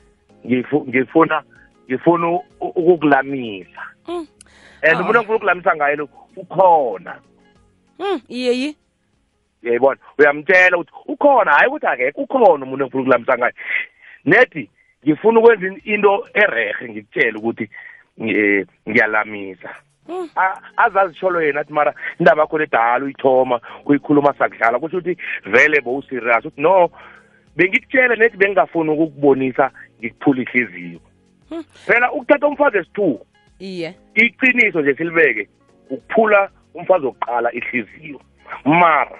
Ngifu- 0.46 0.86
ngifuna 0.88 1.44
ngifuna 1.90 2.40
ukukulamisa. 2.62 3.82
Mm. 4.08 4.28
and 4.82 4.94
Ah. 4.96 5.02
umuntu 5.02 5.18
engifuna 5.20 5.36
ukukulamisa 5.36 5.76
ngayo 5.76 5.96
lo 5.96 6.10
ukhona. 6.36 7.20
Hmm, 7.98 8.22
iyeyi 8.30 8.76
uyayibona? 9.64 10.00
Uyamtshela 10.18 10.78
ukuthi 10.78 10.92
ukhona 11.08 11.52
hayi 11.52 11.68
ukuthi 11.68 11.86
akekho 11.88 12.22
ukhona 12.22 12.64
umuntu 12.66 12.84
engifuna 12.84 12.88
ukukulamisa 13.04 13.38
ngayo 13.38 13.54
nedi 14.26 14.70
ngifuna 15.06 15.40
ukwenza 15.40 15.68
in- 15.68 15.82
into 15.86 16.28
erehe 16.34 16.90
ngikutshele 16.90 17.38
ukuthi 17.38 17.70
ngi- 18.20 18.66
ngiyalamisa 18.90 19.70
Mm. 20.10 20.30
A- 20.36 20.62
azazitsholo 20.78 21.42
yena 21.42 21.62
athi 21.62 21.74
mara 21.74 21.94
indaba 22.20 22.42
yakho 22.42 22.58
ledala 22.58 23.06
uyithoma 23.06 23.60
uyikhuluma 23.86 24.34
sakudlala 24.34 24.80
kusho 24.80 24.98
ukuthi 24.98 25.18
vele 25.46 25.82
bowuserious 25.82 26.46
uthi 26.46 26.62
no 26.62 26.90
bengikutshele 27.56 28.16
nethi 28.16 28.38
bengingafuni 28.38 28.90
ukukubonisa 28.90 29.72
ngikuphula 30.00 30.42
ihliziyo 30.42 31.00
Hmm. 31.50 31.64
phela 31.86 32.12
ukuthatha 32.12 32.48
umfazi 32.48 32.78
esi-two 32.78 33.20
iye 33.60 33.96
iqiniso 34.16 34.82
nje 34.82 34.96
silibeke 34.96 35.48
ukuphula 35.90 36.50
umfazi 36.74 37.06
wokuqala 37.06 37.54
ihliziyo 37.54 38.22
mara 38.66 39.18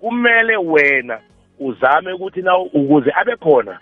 kumele 0.00 0.56
wena 0.56 1.20
uzame 1.58 2.12
ukuthi 2.12 2.42
na 2.42 2.58
ukuze 2.58 3.12
abe 3.14 3.36
khona 3.36 3.80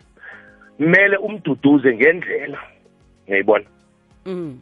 kumele 0.82 1.16
umduduze 1.16 1.94
ngendlela. 1.94 2.58
Ngiyayibona. 3.24 3.64
Mm. 4.26 4.58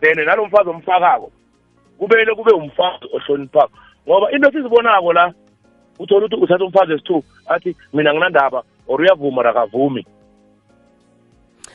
then 0.00 0.24
nalo 0.24 0.46
mfazi 0.46 0.70
omfakako 0.70 1.32
kumele 1.98 2.34
kube 2.34 2.52
umfazi 2.52 3.06
ohloniphako. 3.12 3.72
Ngoba 4.06 4.30
into 4.32 4.48
esizibonako 4.48 5.12
la 5.12 5.34
uthola 5.98 6.26
ukuthi 6.26 6.42
uthatha 6.44 6.64
umfazi 6.64 6.92
esi-two 6.92 7.22
athi 7.46 7.76
mina 7.92 8.12
nginandaba 8.14 8.62
or 8.88 9.00
uyavuma 9.00 9.42
rakavumi 9.42 10.06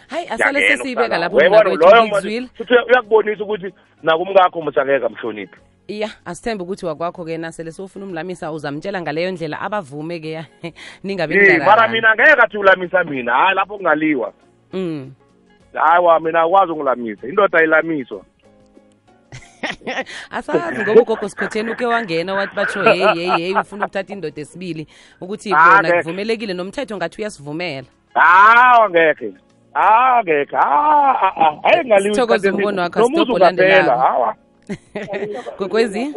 hayi 0.08 0.28
asale 0.28 0.68
sesiyibeka 0.68 1.18
lapho 1.18 1.40
loyo 1.40 2.50
uyakubonisa 2.88 3.44
ukuthi 3.44 3.74
nakumngakho 4.04 4.62
musangeke 4.62 5.06
amhloniphi 5.06 5.60
iya 5.88 6.10
asithembe 6.26 6.64
ukuthi 6.64 6.86
wakwakho-ke 6.86 7.38
nasele 7.38 7.72
sowufuna 7.72 8.06
umlamisa 8.06 8.52
uzamtshela 8.52 9.02
ngaleyo 9.02 9.32
ndlela 9.32 9.62
abavume-ke 9.62 10.46
ningabe 11.04 11.58
mara 11.60 11.88
mina 11.88 12.16
ngeke 12.16 12.42
athi 12.42 12.58
ulamisa 12.58 13.04
mina. 13.04 13.34
Hayi 13.34 13.56
lapho 13.56 13.78
kungaliwa. 13.78 14.34
Mm. 14.74 15.14
hayi 15.74 16.24
mina 16.24 16.42
akwazi 16.42 16.72
ungilamisa 16.72 17.28
indoda 17.28 17.60
ayilamiswa. 17.60 18.22
Asazi 20.32 20.82
ngoba 20.82 21.02
ugogo 21.02 21.30
sikhotheni 21.30 21.72
uke 21.72 21.86
wangena 21.86 22.34
wathi 22.34 22.56
batsho 22.56 22.84
heyi 22.84 23.08
heyi 23.08 23.30
heyi 23.30 23.54
ufuna 23.54 23.86
ukuthatha 23.86 24.14
indoda 24.14 24.42
esibili. 24.42 24.88
Ukuthi 25.22 25.54
Ah, 25.54 25.82
bona 25.82 25.98
kuvumelekile 25.98 26.54
nomthetho 26.54 26.98
ngathi 26.98 27.22
uyasivumela. 27.22 27.88
Hawa 28.14 28.90
ngekhe 28.90 29.34
hawa 29.74 30.24
ngekhe 30.24 30.56
hayi 30.56 31.86
ngaliwi 31.86 32.16
Sithokoze 32.16 32.48
isikhathi 32.48 32.58
umbono 32.58 32.82
wakho, 32.82 33.00
Nomuzi 33.00 33.32
Kwekwezi? 35.58 36.14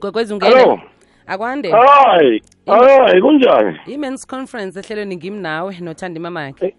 Hello. 0.00 0.34
ungene 0.34 0.82
akwande? 1.26 1.70
Hayi 1.70 2.42
hayi 2.66 3.20
kunjani? 3.20 3.78
I-mens 3.86 4.26
conference 4.26 4.78
ehlelweni 4.78 5.16
ngimi 5.16 5.38
nawe 5.38 5.76
nothandi 5.80 6.20
mamakhe 6.20 6.74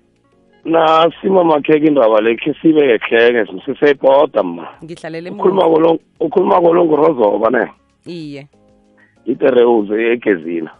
nasima 0.67 1.44
makheke 1.44 1.88
indaba 1.88 2.22
lekhe 2.22 2.53
sibeke 2.62 3.00
kheke 3.00 3.46
sisebhoda 3.65 4.44
ma 4.44 4.67
ngihlalele 4.84 5.29
ukhuluma 6.20 6.62
kolongurozoba 6.62 7.50
ne? 7.50 7.72
Iye. 8.06 8.48
Itereuze 9.25 10.12
egezina. 10.13 10.72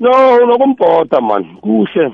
No 0.00 0.10
unokumbhoda 0.42 1.20
man. 1.20 1.44
Kuhle. 1.60 2.12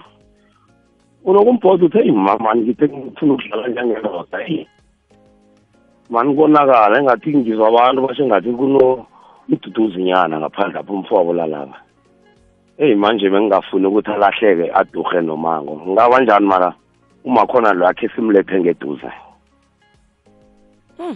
Unokumbhoda 1.24 1.86
uthe 1.86 2.00
ima 2.00 2.38
mani 2.38 2.62
ngithe 2.62 2.88
ngifuna 2.88 3.34
ukudlala 3.34 3.68
njengendoda 3.68 4.38
eyi 6.04 6.12
mani 6.12 6.36
konakala 6.36 6.98
engathi 6.98 7.36
ngizwa 7.36 7.68
abantu 7.68 8.06
basho 8.06 8.26
ngathi 8.26 8.52
kuno 8.52 9.06
umduduzinyana 9.48 10.38
ngaphandle 10.40 10.78
apho 10.80 10.92
umfowabo 10.92 11.32
lalaba. 11.32 11.76
Eyi 12.78 12.94
manje 12.94 13.30
bengingafuni 13.30 13.86
ukuthi 13.86 14.10
alahleke 14.10 14.70
adurhe 14.72 15.20
nomango. 15.20 15.80
Ngaba 15.88 16.20
njani 16.20 16.46
mara 16.46 16.74
umakhona 17.24 17.72
lo 17.72 17.86
akhe 17.86 18.08
simlethe 18.08 18.60
ngeduze? 18.60 19.10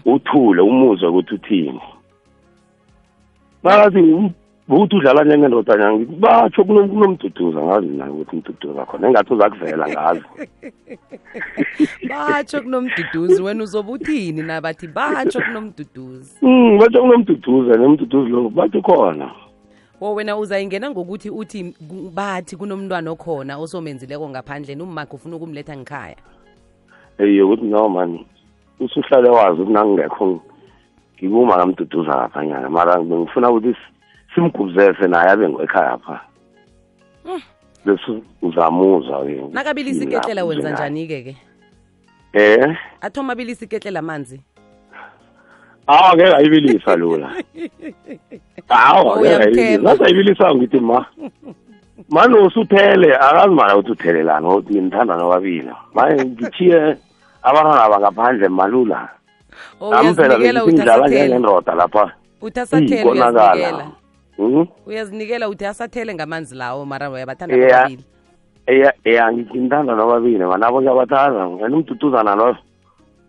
Uthule 0.04 0.62
umuzwe 0.62 1.08
ukuthi 1.08 1.34
uthini? 1.34 1.80
Bathi 3.62 4.32
ukuthi 4.68 4.96
udlala 4.96 5.24
njengendoda 5.24 5.76
nyangi 5.76 6.04
batsho 6.04 6.64
kuno- 6.64 6.88
kunomduduza 6.88 7.60
ngazi 7.62 7.86
nayo 7.86 8.12
ukuthi 8.14 8.36
umduduza 8.36 8.84
khona 8.86 9.08
engathi 9.08 9.34
uza 9.34 9.50
kuvela 9.50 9.88
ngazi. 9.88 10.24
Batsho 12.08 12.62
kunomduduzi 12.62 13.42
wena 13.42 13.62
uzobe 13.64 13.92
uthini 13.92 14.42
nabathi 14.42 14.86
batsho 14.86 15.40
kunomduduzi 15.40 16.38
Mm, 16.42 16.78
batsho 16.78 17.00
kunomduduza 17.00 17.76
nomduduzi 17.76 18.30
lo 18.30 18.48
bathi 18.50 18.82
khona. 18.82 19.30
Wo 20.00 20.14
wena 20.14 20.36
uzayingena 20.36 20.90
ngokuthi 20.90 21.30
uthi 21.30 21.74
bathi 22.14 22.56
kunomntwana 22.56 23.10
okhona 23.10 23.58
osomenzileko 23.58 24.28
ngaphandleni 24.28 24.82
ummakhe 24.82 25.16
ufuna 25.16 25.36
ukumletha 25.36 25.76
ngikhaya 25.76 26.16
eye 27.18 27.42
ukuthi 27.42 27.64
no 27.64 27.88
man. 27.88 28.18
Usuhlale 28.80 29.28
wazi 29.28 29.60
ukuthi 29.62 29.72
nangingekho 29.72 30.40
ngikuma 31.18 31.56
kamduduza 31.56 32.14
laphanyana 32.16 32.70
mara 32.70 33.00
bengifuna 33.00 33.50
ukuthi 33.50 33.74
simgubuzese 34.34 35.08
naye 35.08 35.30
abe 35.30 35.48
ngekhaya 35.48 35.98
pha. 35.98 36.20
Bese 37.84 38.22
uzamuzwa-ke 38.42 39.42
nakabilisa 39.52 40.04
iketlela 40.04 40.44
wenza 40.44 40.70
njani-ke 40.70 41.22
ke 41.22 41.36
eh? 42.32 42.76
Athoma 43.00 43.32
abilisa 43.32 43.64
iketlela 43.64 43.98
amanzi 43.98 44.40
awa 45.88 46.14
ngeke 46.14 46.36
ayibilisa 46.36 46.96
lula. 46.96 47.30
Awa 48.68 49.20
nasayibilisa 49.82 50.54
ngithi 50.54 50.80
ma. 50.80 51.06
Mani 52.08 52.34
usuthele 52.34 53.14
akazi 53.16 53.54
mana 53.54 53.76
ukuthi 53.76 53.92
uthelelani 53.92 54.46
ukuthi 54.46 54.72
ngimthanda 54.72 55.16
nobabili. 55.16 55.70
Manje 55.94 56.24
ngithiye 56.24 56.96
abantwana 57.42 57.88
bangaphandle 57.88 58.48
malula. 58.48 59.08
Nami 59.80 60.14
phela 60.14 60.38
uyazinikela 60.38 60.38
besithi 60.38 60.60
uthi 60.60 60.72
ngidlala 60.72 61.04
asathele 61.04 61.26
njengendoda 61.26 61.74
lapha. 61.74 62.12
Uthi 62.40 62.60
asathele 62.60 63.00
ikonakala 63.00 63.90
uyazinikela 64.38 64.64
Mhm. 64.64 64.66
uyazinikela 64.86 65.48
uthi 65.48 65.66
asathele 65.66 66.14
ngamanzi 66.14 66.54
lawo 66.54 66.84
mara 66.86 67.10
uyabathanda 67.10 67.56
babili 67.56 68.04
eya. 69.04 69.32
ngimthanda 69.32 69.94
nobabili 69.94 70.38
manabo 70.44 70.80
ngiyabathanda 70.80 71.48
ngena 71.50 71.76
umduduzana 71.76 72.34
loyo. 72.34 72.56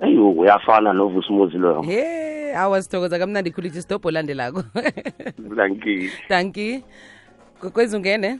Eyi 0.01 0.17
uyafana 0.17 0.93
novusumuzi 0.93 1.57
loyo. 1.57 1.81
He 1.81 2.53
awa 2.55 2.81
sithokoza 2.81 3.19
kamnandi 3.19 3.51
khulu 3.51 3.67
ithi 3.67 3.81
stobho 3.81 4.07
olandelako. 4.09 4.63
Danki 5.57 6.09
danki 6.29 6.83
kokwezi 7.61 7.95
ungene? 7.97 8.39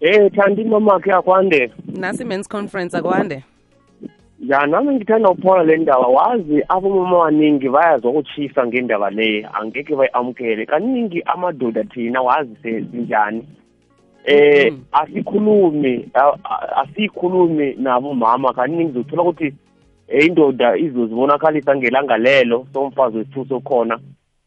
Eh 0.00 0.30
thandi 0.32 0.64
mamakhe 0.64 1.12
akwande. 1.12 1.72
nasi 1.86 2.24
men's 2.24 2.48
conference 2.48 2.94
akwande 2.96 3.42
Ya 4.40 4.66
nami 4.66 4.94
ngithanda 4.94 5.30
ukuphola 5.30 5.62
le 5.64 5.76
ndaba 5.76 6.06
wazi 6.06 6.62
abomama 6.68 7.16
abaningi 7.16 7.68
bayazwa 7.68 8.10
ukutshisa 8.10 8.66
ngendaba 8.66 9.10
le 9.10 9.46
angeke 9.52 9.96
bayamukele. 9.96 10.66
Kaningi 10.66 11.22
amadoda 11.26 11.84
thina 11.84 12.22
wazi 12.22 12.56
se- 12.62 12.84
sinjani 12.90 13.42
eh 14.24 14.72
Mhm. 14.72 14.80
asikhulumi 14.92 16.08
a- 16.14 16.36
a- 16.44 16.82
asikhulumi 16.82 17.74
nabo 17.78 18.14
mama 18.14 18.52
kaningi 18.52 18.98
uzothola 18.98 19.22
ukuthi 19.22 19.52
eh, 20.08 20.26
indoda 20.26 20.76
izozibonakalisa 20.76 21.76
ngelanga 21.76 22.16
lelo 22.18 22.66
somfazi 22.72 23.16
wesithuso 23.18 23.60
khona. 23.60 23.98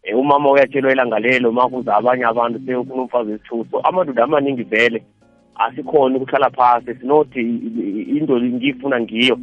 Eh, 0.03 0.17
umama 0.19 0.51
uyatshelwa 0.51 0.91
ilanga 0.91 1.19
lelo 1.19 1.51
makuza 1.51 1.95
abanye 1.95 2.25
abantu 2.25 2.59
seyofuna 2.65 3.01
umfazi 3.01 3.31
wesithuso. 3.31 3.79
Amadoda 3.79 4.23
amaningi 4.23 4.63
vele 4.63 5.03
asikhona 5.55 6.15
ukuhlala 6.17 6.49
phasi 6.49 6.95
sinothi 6.95 7.39
i- 7.39 7.71
i- 7.81 8.17
into 8.17 8.39
ngiyifuna 8.39 9.01
ngiyo. 9.01 9.37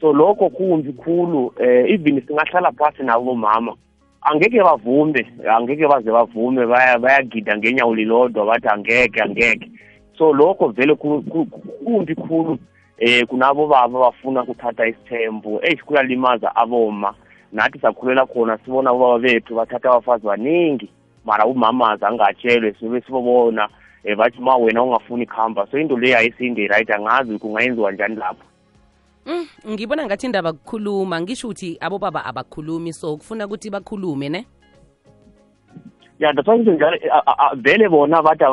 So 0.00 0.12
lokho 0.12 0.50
kumbi 0.50 0.92
khulu 0.92 1.52
eh 1.58 1.90
even 1.90 2.22
singahlala 2.26 2.72
phasi 2.72 3.02
nabo 3.02 3.34
mama 3.34 3.74
angeke 4.20 4.62
bavume 4.62 5.26
angeke 5.56 5.86
baze 5.88 6.10
bavume 6.10 6.66
baya 6.66 6.98
bayagida 6.98 7.56
ngenyawo 7.58 7.94
lilodwa 7.94 8.46
bathi 8.46 8.68
angeke 8.68 9.22
angeke 9.22 9.70
so 10.18 10.32
lokho 10.32 10.68
vele 10.68 10.94
ku- 10.94 11.22
ku- 11.22 11.46
kumbi 11.84 12.14
khulu 12.14 12.58
eh 12.98 13.26
kunabo 13.26 13.66
baba 13.66 13.98
bafuna 14.00 14.42
ukuthatha 14.42 14.86
isithembu 14.86 15.60
eish 15.62 15.82
kuyalimaza 15.84 16.56
aboma. 16.56 17.14
Nathi 17.52 17.78
sakhulela 17.78 18.26
khona 18.26 18.58
sibona 18.58 18.92
ubaba 18.92 19.18
bethu 19.18 19.54
bathatha 19.54 19.88
abafazi 19.90 20.26
baningi 20.26 20.88
mara 21.24 21.46
umamazi 21.46 22.04
angatshelwe 22.04 22.74
sibe 22.80 23.00
sibobona 23.00 23.68
um 24.04 24.16
bathi 24.16 24.40
ma 24.40 24.56
wena 24.56 24.82
ungafuni 24.82 25.26
kuhamba 25.26 25.66
so 25.70 25.78
into 25.78 25.96
leyo 25.96 26.18
ayisinde 26.18 26.66
right 26.68 26.90
angazi 26.90 27.38
kungayenziwa 27.38 27.92
njani 27.92 28.16
lapho. 28.16 28.44
Mm, 29.28 29.46
ngibona 29.72 30.06
ngathi 30.06 30.26
indaba 30.26 30.52
kukhuluma 30.52 31.20
ngisho 31.20 31.48
ukuthi 31.48 31.76
abobaba 31.80 32.24
abakhulumi 32.24 32.92
so 32.92 33.16
kufuna 33.16 33.46
ukuthi 33.46 33.70
bakhulume 33.70 34.28
ne? 34.28 34.46
Ya 36.18 36.32
that's 36.32 36.48
why 36.48 36.56
njalo 36.58 36.96
eh, 36.96 37.10
vele 37.56 37.88
bona 37.88 38.22
bathi 38.22 38.44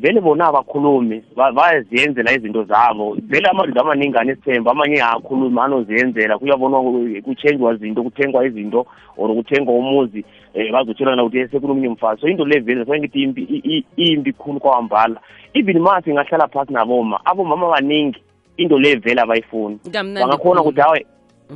vele 0.00 0.20
bona 0.20 0.46
abakhulumi 0.48 1.22
bayaziyenzela 1.36 2.32
izinto 2.32 2.64
zabo. 2.64 3.16
Vele 3.22 3.48
amadoda 3.48 3.80
amaningi 3.80 4.18
anesithemba 4.18 4.70
amanye 4.72 4.94
ayakhuluma 5.02 5.64
anoziyenzela 5.64 6.38
kuyabonwa 6.38 6.82
ku- 6.82 7.22
kuchenjwa 7.24 7.74
izinto 7.74 8.02
kuthengwa 8.02 8.46
izinto 8.46 8.86
or 9.16 9.34
kuthengwa 9.34 9.74
umuzi 9.74 10.24
um 10.54 10.72
bazotshelana 10.72 11.24
ukuthi 11.24 11.48
sekunomunye 11.48 11.88
umfazi. 11.88 12.20
So 12.20 12.26
into 12.28 12.44
le 12.44 12.58
vele 12.60 12.84
so 12.84 12.92
ngithi 12.98 13.22
imbi 13.22 13.42
i- 13.42 13.84
i- 13.96 14.12
imbi 14.12 14.32
khulu 14.32 14.60
kwawambala. 14.60 15.20
Even 15.54 15.78
ma 15.78 16.02
singahlala 16.02 16.48
phasi 16.48 16.72
naboma 16.72 17.20
abomama 17.24 17.66
abaningi 17.68 18.18
into 18.56 18.78
le 18.78 18.96
vele 18.96 19.20
abayifuni. 19.20 19.78
Kamnandi 19.92 20.20
bangakhona 20.20 20.60
khulu. 20.62 20.68
ukuthi 20.68 20.80
hawe 20.80 21.06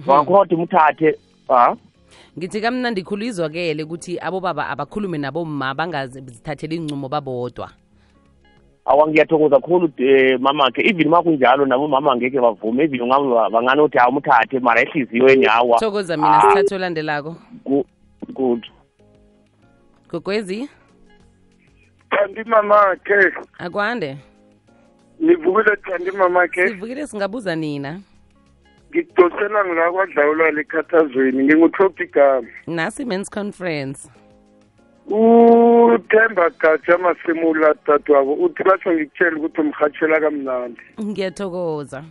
bangakhona 0.07 0.41
ukuthi 0.41 0.57
muthathe 0.57 1.19
ah 1.49 1.75
ngithi 2.39 2.61
kamnandi 2.61 3.03
khulu 3.03 3.25
izwakele 3.25 3.83
ukuthi 3.85 4.19
abobaba 4.21 4.69
abakhulume 4.69 5.19
nabomma 5.19 5.75
bangazithathela 5.75 6.75
incumo 6.75 7.09
babodwa. 7.09 7.71
Awa 8.87 9.09
ngiyathokoza 9.09 9.61
khulu 9.61 9.87
um 9.99 10.43
mamakhe 10.43 10.83
even 10.85 11.09
ma 11.09 11.23
kunjalo 11.23 11.67
nabo 11.67 11.89
mama 11.89 12.13
angeke 12.13 12.41
bavume 12.41 12.85
even 12.85 13.01
ungabe 13.01 13.51
banganothi 13.53 13.99
hawu 13.99 14.13
muthathe 14.13 14.61
mara 14.61 14.81
ehliziyweni 14.83 15.45
hawa 15.47 15.79
thokoza 15.79 16.17
mina 16.17 16.39
Ah. 16.39 16.41
sithathe 16.41 16.75
olandelako. 16.75 17.37
Ku- 17.65 17.87
good 18.35 18.67
gogwezi? 20.11 20.69
Thandi 22.11 22.45
mamakhe 22.45 23.33
akwande. 23.59 24.17
Nivukile 25.21 25.77
thandi 25.77 26.11
mamakhe 26.11 26.69
sivukile 26.69 27.07
singabuza 27.07 27.57
nina. 27.57 28.01
Ngidosela 28.91 29.65
ngila 29.65 29.93
kwadlawulwa 29.93 30.49
ekhathazweni 30.61 31.45
ngingutlophi 31.45 32.03
igama 32.03 32.49
nasi 32.67 33.05
men's 33.05 33.31
conference. 33.31 34.09
Uthemba 35.07 36.51
gatsha 36.51 36.99
masemula 36.99 37.75
dadwabo 37.87 38.35
uthi 38.35 38.63
basho 38.63 38.93
ngikutshela 38.93 39.37
ukuthi 39.37 39.61
umhatshela 39.61 40.21
kamnandi. 40.21 40.81
Ngiyathokoza. 41.03 42.05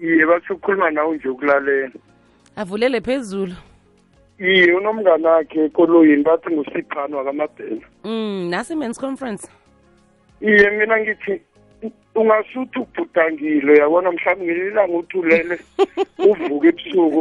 Iye 0.00 0.26
basho 0.26 0.54
ukhuluma 0.54 0.90
nawe 0.90 1.16
nje 1.16 1.28
ukulalela. 1.28 1.92
Avulele 2.56 3.00
phezulu. 3.00 3.56
Iye 4.38 4.74
unomngane 4.74 5.28
akhe 5.28 5.64
ekoloyini 5.64 6.22
bathi 6.22 6.50
ngusiphani 6.50 7.14
wakamabhela 7.14 7.86
mm 8.04 8.50
nasi 8.50 8.74
men's 8.76 8.98
conference. 8.98 9.48
Iye 10.40 10.70
mina 10.70 11.00
ngithi 11.00 11.40
ungasuthi 12.14 12.78
ubhudangile 12.78 13.72
yabona 13.78 14.12
mhlawumbe 14.12 14.44
ngelilanga 14.44 14.96
uthi 14.96 15.18
ulele 15.18 15.58
uvuke 16.30 16.68
ebusuku 16.68 17.20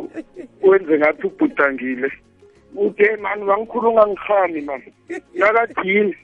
wenze 0.64 0.98
ngathi 0.98 1.28
ubhudangile 1.28 2.12
uthe 2.76 3.16
mani 3.16 3.44
bangikhulu 3.46 3.90
ungangikhami 3.90 4.62
mani 4.62 4.90
nakathini 5.34 6.16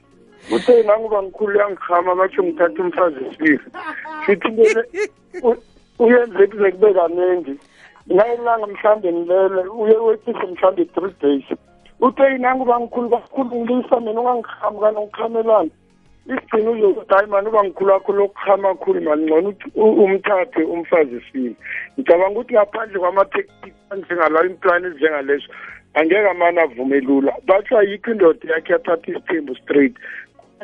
uthe 0.54 0.82
nangu 0.82 1.08
bangikhulu 1.08 1.54
uyangikhama 1.58 2.14
batsho 2.14 2.42
ngithatha 2.42 2.82
umfazi 2.82 3.18
esibili 3.24 3.60
sithi 4.26 4.48
into 4.48 4.62
le 4.74 4.82
u- 5.42 5.62
uyenze 5.98 6.46
kuze 6.46 6.70
kube 6.72 6.94
kaningi 6.94 7.54
ngayelanga 8.12 8.66
mhlawumbe 8.66 9.12
ngilele 9.12 9.62
uye 9.82 9.96
weqise 9.96 10.46
mhlawumbe 10.46 10.84
three 10.84 11.14
days. 11.22 11.44
Uthe 12.00 12.38
nangu 12.38 12.64
bangikhulu 12.64 13.10
kakhulu 13.10 13.56
ngilisa 13.56 14.00
mina 14.00 14.20
ungangikhami 14.20 14.80
kanongikhamelani 14.80 15.70
isigcina 16.26 16.70
uzokuthi 16.70 17.14
hayi 17.14 17.26
mani 17.26 17.48
uba 17.48 17.64
ngikhulu 17.64 17.94
akho 17.94 18.12
lokuhama 18.12 18.74
khulu 18.74 19.00
mani 19.00 19.24
ngcono 19.26 19.48
uthi 19.48 19.64
u- 19.74 20.04
umthathe 20.04 20.62
umfazi 20.62 21.16
esibili 21.16 21.56
ngicabanga 21.98 22.30
ukuthi 22.40 22.54
ngaphandle 22.54 22.98
kwamatekniki 22.98 23.72
anjengalawo 23.90 24.46
implani 24.46 24.86
ezinjengalezo 24.86 25.48
angeke 25.94 26.28
amani 26.30 26.58
avume 26.58 27.00
lula. 27.00 27.32
Batsho 27.46 27.78
ayikho 27.78 28.10
indoda 28.10 28.54
yakhe 28.54 28.72
yathatha 28.72 29.10
isithembu 29.10 29.56
straight. 29.56 29.94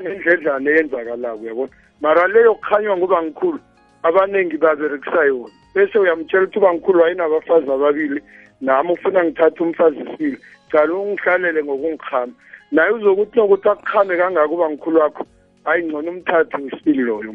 Nendledlana 0.02 0.70
eyenzakalako 0.70 1.38
uyabona? 1.42 1.72
Mara 2.00 2.26
leyo 2.28 2.54
kukhanywa 2.54 2.96
nguba 2.96 3.22
ngikhulu 3.22 3.58
abaningi 4.02 4.56
baberekisa 4.56 5.24
yona 5.24 5.50
bese 5.74 5.98
uyamtshela 5.98 6.42
ukuthi 6.44 6.58
uba 6.58 6.74
ngikhulu 6.74 7.00
wayinabafazi 7.00 7.70
ababili 7.70 8.20
nami 8.60 8.92
ufuna 8.92 9.24
ngithathe 9.24 9.62
umfazi 9.62 9.98
esibili 10.00 10.38
cala 10.70 10.94
ungihlalele 10.94 11.64
ngokungikhama. 11.64 12.32
Naye 12.72 12.90
uzokuthi 12.90 13.38
nokuthi 13.38 13.68
akukhame 13.68 14.16
kangaka 14.16 14.48
uba 14.52 14.70
ngikhulu 14.70 15.00
wakho 15.00 15.26
hayi 15.66 15.84
ngcono 15.84 16.10
umthathu 16.10 16.66
isibili 16.66 17.02
loyo. 17.02 17.34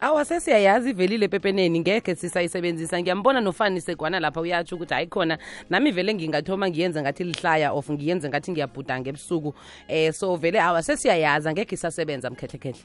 Awa 0.00 0.24
sesiyayazi 0.24 0.90
ivelile 0.90 1.24
epepeneni 1.24 1.80
ngekhe 1.80 2.14
sisayisebenzisa. 2.14 3.00
Ngiyambona 3.00 3.40
nofani 3.40 3.80
segwana 3.80 4.20
lapha 4.20 4.40
uyatsho 4.40 4.76
ukuthi 4.76 4.94
hayi 4.94 5.06
khona 5.06 5.38
nami 5.70 5.90
vele 5.90 6.14
ngingathoma 6.14 6.68
ngiyenze 6.68 7.02
ngathi 7.02 7.24
lihlaya 7.24 7.72
of 7.72 7.90
ngiyenze 7.90 8.28
ngathi 8.28 8.52
ngiyabhudanga 8.52 9.10
ebusuku 9.10 9.54
eh 9.88 10.12
so 10.12 10.36
vele 10.36 10.60
awa 10.60 10.82
sesiyayazi. 10.82 11.48
Angekhe 11.48 11.74
isasebenza 11.74 12.30
mkhehlekhehle. 12.30 12.84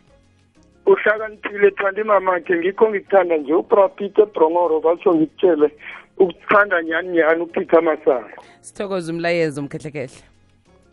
Uhlakaniphile 0.86 1.72
thandi 1.72 2.02
imamakhe 2.02 2.56
ngikho 2.58 2.90
ngikuthanda 2.90 3.38
nje 3.38 3.54
uprapite 3.54 4.22
ebrongoro 4.22 4.80
batsho 4.80 5.16
ngikutshele 5.16 5.72
ukuthanda 6.18 6.84
nyani 6.84 7.10
nyani 7.10 7.42
upeter 7.42 7.84
masango 7.84 8.44
sithokoza 8.62 9.14
umlayezo 9.14 9.62
mkhehlekhehle 9.62 10.35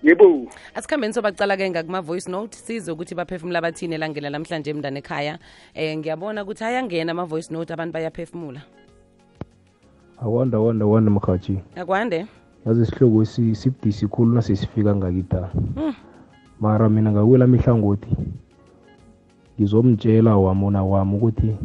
yebo. 0.02 0.46
Asikhambeni 0.74 1.14
sobacala-ke 1.14 1.70
ngakuma-voice 1.70 2.30
note 2.30 2.56
size 2.56 2.92
ukuthi 2.92 3.14
baphefumula 3.14 3.60
bathini 3.62 3.94
elangela 3.94 4.30
namhlanje 4.30 4.70
emndane 4.70 4.98
ekhaya. 4.98 5.38
Eh 5.74 5.96
ngiyabona 5.96 6.42
ukuthi 6.42 6.64
ayangena 6.64 7.12
ama-voice 7.12 7.50
note 7.52 7.70
abantu 7.72 7.92
bayaphefumula. 7.92 8.62
Awanda 10.22 10.58
wanda 10.58 10.86
wanda 10.86 11.10
mkhathi. 11.10 11.58
Akwande? 11.76 12.26
Yazi 12.66 12.82
isihloko 12.82 13.22
esi- 13.22 13.54
sibudisi 13.54 14.06
khulu 14.06 14.34
nasesifika 14.34 14.94
ngakita 14.96 15.50
Hmm. 15.74 15.94
mara 16.60 16.88
mina 16.88 17.12
ngakwela 17.12 17.46
mihlangothi 17.46 18.16
ngizomtshela 19.58 20.36
wamona 20.36 20.84
wami 20.84 21.16
ukuthi 21.16 21.56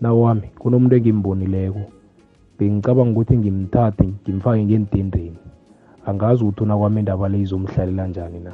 nawami 0.00 0.48
kunomuntu 0.58 0.96
engimbonileko. 0.96 1.80
Bengicabanga 2.58 3.10
ukuthi 3.12 3.36
ngimthathe 3.38 4.04
ngimfake 4.22 4.64
ngentendeni 4.64 5.36
angazi 6.06 6.44
ukuthi 6.44 6.62
unakwami 6.62 6.98
indaba 7.00 7.28
le 7.28 7.40
izomhlalela 7.40 8.06
njani 8.06 8.40
na? 8.40 8.52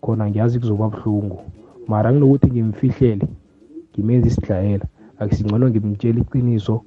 Khona 0.00 0.30
ngiyazi 0.30 0.58
kuzoba 0.58 0.88
buhlungu. 0.88 1.38
Mara 1.86 2.12
nginokuthi 2.12 2.50
ngimfihlele 2.50 3.26
ngimenze 3.92 4.28
isidlayela. 4.28 4.86
Akusingcono 5.18 5.70
ngimtshela 5.70 6.20
iqiniso 6.20 6.84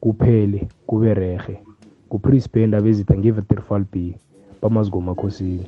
kuphele 0.00 0.68
kube 0.86 1.14
rehe 1.14 1.54
kuprisband 2.08 2.74
abezitha 2.74 3.14
ngeveterfal 3.18 3.84
b 3.92 4.14
bamazigomakhosini 4.62 5.66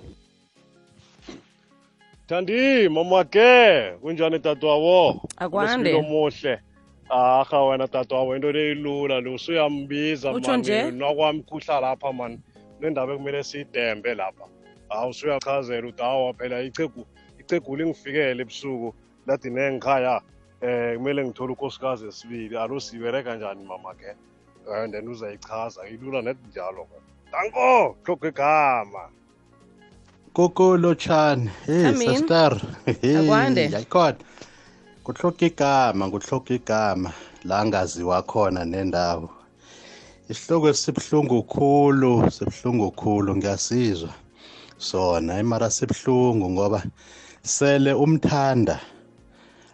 Thandi 2.27 2.89
mamake 2.89 3.93
kunjani 4.01 4.39
tatwawo 4.39 5.21
Akwande. 5.37 5.91
Unesipilo 5.91 6.03
muhle 6.03 6.59
aha 7.11 7.65
wena 7.65 7.87
dadwawo 7.87 8.37
into 8.37 8.53
leyilula 8.53 9.21
lo 9.21 9.35
usuyambiza 9.35 10.33
nakwami 10.93 11.43
kuhla 11.43 11.81
lapha 11.81 12.13
man 12.13 12.39
nendaba 12.83 13.13
ekumele 13.15 13.43
siyidembe 13.45 14.15
lapha 14.15 14.45
hawu 14.89 15.11
usuyachazela 15.11 15.87
ukuthi 15.89 16.03
hawa 16.03 16.35
phela 16.35 16.61
ichegu 16.63 17.07
ichegu 17.41 17.77
lingifikele 17.77 18.43
ebusuku 18.43 18.95
lathi 19.27 19.51
nengikhaya 19.51 20.21
eh 20.61 20.97
kumele 20.97 21.25
ngithole 21.25 21.53
unkosikazi 21.53 22.07
esibili 22.07 22.57
alo 22.57 22.81
sibereka 22.81 23.31
kanjani 23.31 23.65
mamake 23.65 24.11
eh 24.69 24.91
then 24.91 25.09
uzayichaza 25.09 25.81
ilula 25.93 26.23
net 26.23 26.39
njalo 26.49 26.83
danko 27.33 27.97
hloko 28.05 28.27
igama 28.29 29.05
Koko 30.33 30.77
lotshani. 30.79 31.51
Hey 31.67 31.85
Amin. 31.87 32.09
sister. 32.09 32.53
Akwande. 33.19 33.71
Yayikhona. 33.71 34.17
Kuhloka 35.05 35.47
igama, 35.47 36.11
kuhloka 36.11 36.55
igama 36.55 37.13
la 37.45 37.67
ngaziwa 37.67 38.23
khona 38.23 38.65
nendawo. 38.65 39.42
Isihloko 40.33 40.69
esibhlungu 40.69 41.43
khulu, 41.43 42.31
sibhlungu 42.31 42.91
khulu 42.91 43.37
ngiyasizwa. 43.37 44.13
Sona 44.79 45.41
imara 45.41 45.71
sibhlungu 45.71 46.51
ngoba 46.51 46.83
sele 47.43 47.93
umthanda 47.93 48.81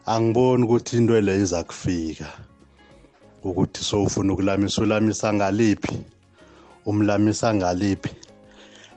angiboni 0.07 0.63
ukuthi 0.65 0.97
into 0.97 1.21
le 1.21 1.35
iza 1.43 1.63
kufika. 1.65 2.29
ukuthi 3.45 3.85
sowufuna 3.85 4.33
ukulamisa 4.33 4.83
ulamisa 4.83 5.33
ngaliphi 5.33 5.97
umlamisa 6.87 7.55
ngaliphi 7.55 8.11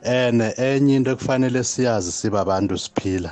ene 0.03 0.53
enye 0.57 0.95
into 0.95 1.11
ekufanele 1.11 1.63
siyazi 1.63 2.11
siba 2.11 2.41
abantu 2.41 2.77
siphila 2.77 3.31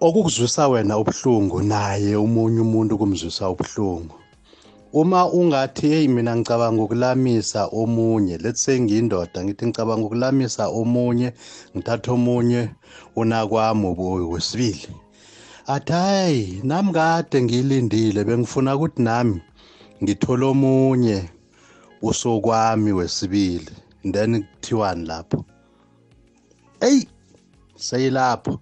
okukuzwisa 0.00 0.68
wena 0.68 0.98
ubuhlungu 0.98 1.62
naye 1.62 2.16
umunye 2.16 2.60
umuntu 2.60 2.98
kumzwisa 2.98 3.48
ubuhlungu 3.48 4.16
uma 4.94 5.26
ungathi 5.26 5.88
hey 5.88 6.08
mina 6.08 6.36
ngicabanga 6.36 6.82
ukulamisa 6.82 7.66
omunye 7.66 8.38
let's 8.38 8.62
say 8.64 8.78
ngiyindoda 8.80 9.44
ngithi 9.44 9.66
ngicabanga 9.66 10.06
ukulamisa 10.06 10.68
omunye 10.80 11.28
ngithatha 11.76 12.12
omunye 12.12 12.68
unakwami 13.16 13.86
wesibili. 14.32 14.88
Athi 15.66 15.92
hayi 15.92 16.60
nami 16.62 16.92
kade 16.92 17.42
ngiyilindile 17.42 18.24
bengifuna 18.24 18.76
ukuthi 18.76 19.02
nami 19.02 19.40
ngithole 20.02 20.44
omunye 20.46 21.18
usokwami 22.02 22.92
wesibili 22.92 23.74
then 24.12 24.44
kuthiwani 24.44 25.06
lapho? 25.06 25.44
Eyi 26.80 27.08
seyilapho. 27.76 28.60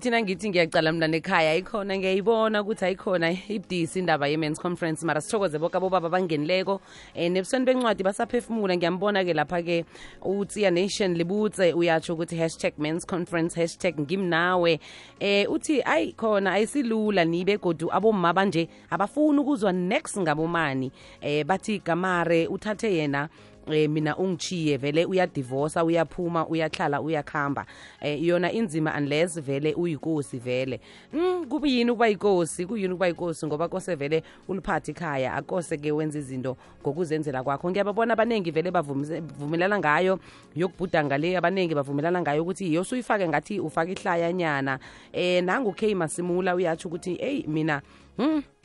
Futhi 0.00 0.10
nangithi 0.10 0.48
ngiyacala 0.50 0.92
mna 0.92 1.08
nekhaya 1.08 1.50
ayikhona 1.50 1.98
ngiyayibona 1.98 2.62
ukuthi 2.62 2.84
ayikhona 2.84 3.30
ibudisi 3.48 3.98
indaba 3.98 4.28
ye-mans 4.28 4.58
conference. 4.58 5.04
Mara 5.04 5.20
sithokoze 5.20 5.58
boke 5.58 5.76
abobaba 5.76 6.08
bangenileko 6.08 6.80
um 7.16 7.32
nebusweni 7.32 7.66
bencwadi 7.66 8.02
basaphefumula 8.02 8.76
ngiyambona-ke 8.76 9.34
lapha-ke 9.34 9.84
utsiya 10.24 10.70
nation 10.70 11.14
libutse 11.14 11.72
uyatsho 11.74 12.14
ukuthi 12.14 12.36
hashtag 12.36 12.72
mans 12.78 13.04
conference 13.04 13.54
hashtag 13.60 14.00
ngimnawe. 14.00 14.80
Eh 15.20 15.46
uthi 15.52 15.82
ayi 15.82 16.12
khona 16.12 16.52
ayisilula 16.52 17.24
nibe 17.24 17.58
godu 17.58 17.92
abomma 17.92 18.32
banje 18.32 18.68
abafuni 18.90 19.38
ukuzwa 19.38 19.72
next 19.72 20.16
ngabomani. 20.18 20.90
Eh 21.20 21.44
bathi 21.44 21.78
gamare 21.84 22.46
uthathe 22.46 22.88
yena. 22.88 23.28
Eh 23.74 23.88
mina 23.90 24.16
ungichiye 24.16 24.76
vele 24.76 25.04
uyadivosa 25.04 25.84
uyaphuma 25.84 26.46
uyahlala 26.46 27.00
uyakuhamba 27.00 27.66
eh 28.00 28.22
yona 28.22 28.52
inzima 28.52 28.94
unless 28.96 29.40
vele 29.40 29.74
uyikosi 29.74 30.38
vele. 30.38 30.80
Mm 31.12 31.46
kubuyini 31.48 31.90
ukuba 31.90 32.08
yikosi? 32.08 32.66
Kuyini 32.66 32.92
ukuba 32.92 33.06
yikosi? 33.06 33.46
Ngoba 33.46 33.68
kose 33.68 33.94
vele 33.94 34.22
uliphathe 34.48 34.92
ikhaya 34.92 35.34
akose 35.34 35.76
ke 35.76 35.92
wenza 35.92 36.18
izinto 36.18 36.56
ngokuzenzela 36.82 37.42
kwakho. 37.42 37.70
Ngiyababona 37.70 38.12
abaningi 38.12 38.50
vele 38.50 38.70
bavumelana 38.70 39.78
ngayo 39.78 40.18
yokubhuda 40.56 41.04
ngale 41.04 41.36
abaningi 41.36 41.74
bavumelana 41.74 42.20
ngayo 42.20 42.42
ukuthi 42.42 42.74
yosuyifake 42.74 43.28
ngathi 43.28 43.60
ufake 43.60 43.92
ihlayanyana 43.92 44.78
eh 45.12 45.44
nangu 45.44 45.72
K 45.72 45.94
Masimula 45.94 46.54
uyatsho 46.54 46.88
ukuthi 46.88 47.16
eyi 47.20 47.44
mina 47.48 47.82
mm, 48.18 48.26
ingang- 48.28 48.59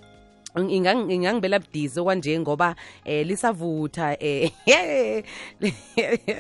ingangibela 0.56 1.60
budisi 1.60 2.00
okwanje 2.00 2.40
ngoba 2.40 2.76
eh 3.06 3.26
lisavutha 3.28 4.18
eh 4.20 4.52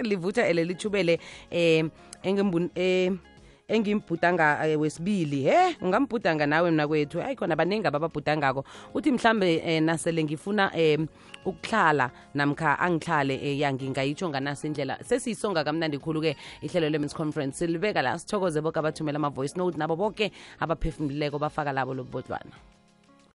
livutha 0.09 0.47
ele 0.47 0.63
lithubele 0.63 1.19
eh 1.51 1.83
engimbu 2.23 2.69
eh 2.75 3.11
engimbhudanga 3.67 4.67
eh, 4.67 4.79
wesibili 4.79 5.43
he? 5.43 5.75
Ungambhudanga 5.81 6.45
nawe 6.45 6.71
mna 6.71 6.87
kwethu. 6.87 7.19
Hayi 7.19 7.35
khona 7.35 7.55
baningi 7.55 7.87
abababhudangako 7.87 8.65
uthi 8.93 9.11
mhlambe 9.11 9.55
eh, 9.55 9.83
nasele 9.83 10.23
ngifuna 10.23 10.71
eh, 10.77 10.99
ukuhlala 11.45 12.11
namkha 12.33 12.79
angihlale 12.79 13.35
eh, 13.35 13.59
ya 13.59 13.73
ngingayitsho 13.73 14.29
nganaso 14.29 14.67
indlela. 14.67 14.97
Sesiyisonga 15.03 15.63
kamnandi 15.63 15.97
khulu-ke 15.97 16.35
ihlelo 16.61 16.89
le-mins 16.89 17.13
conference. 17.13 17.57
Silibeka 17.57 18.01
la 18.01 18.19
sithokoze 18.19 18.61
boke 18.61 18.79
abathumela 18.79 19.17
ama-voice 19.17 19.57
note 19.57 19.77
nabo 19.77 19.95
boke 19.95 20.31
abaphefumulileko 20.59 21.39
bafaka 21.39 21.73
labo 21.73 21.93
lobubodlwana 21.93 22.75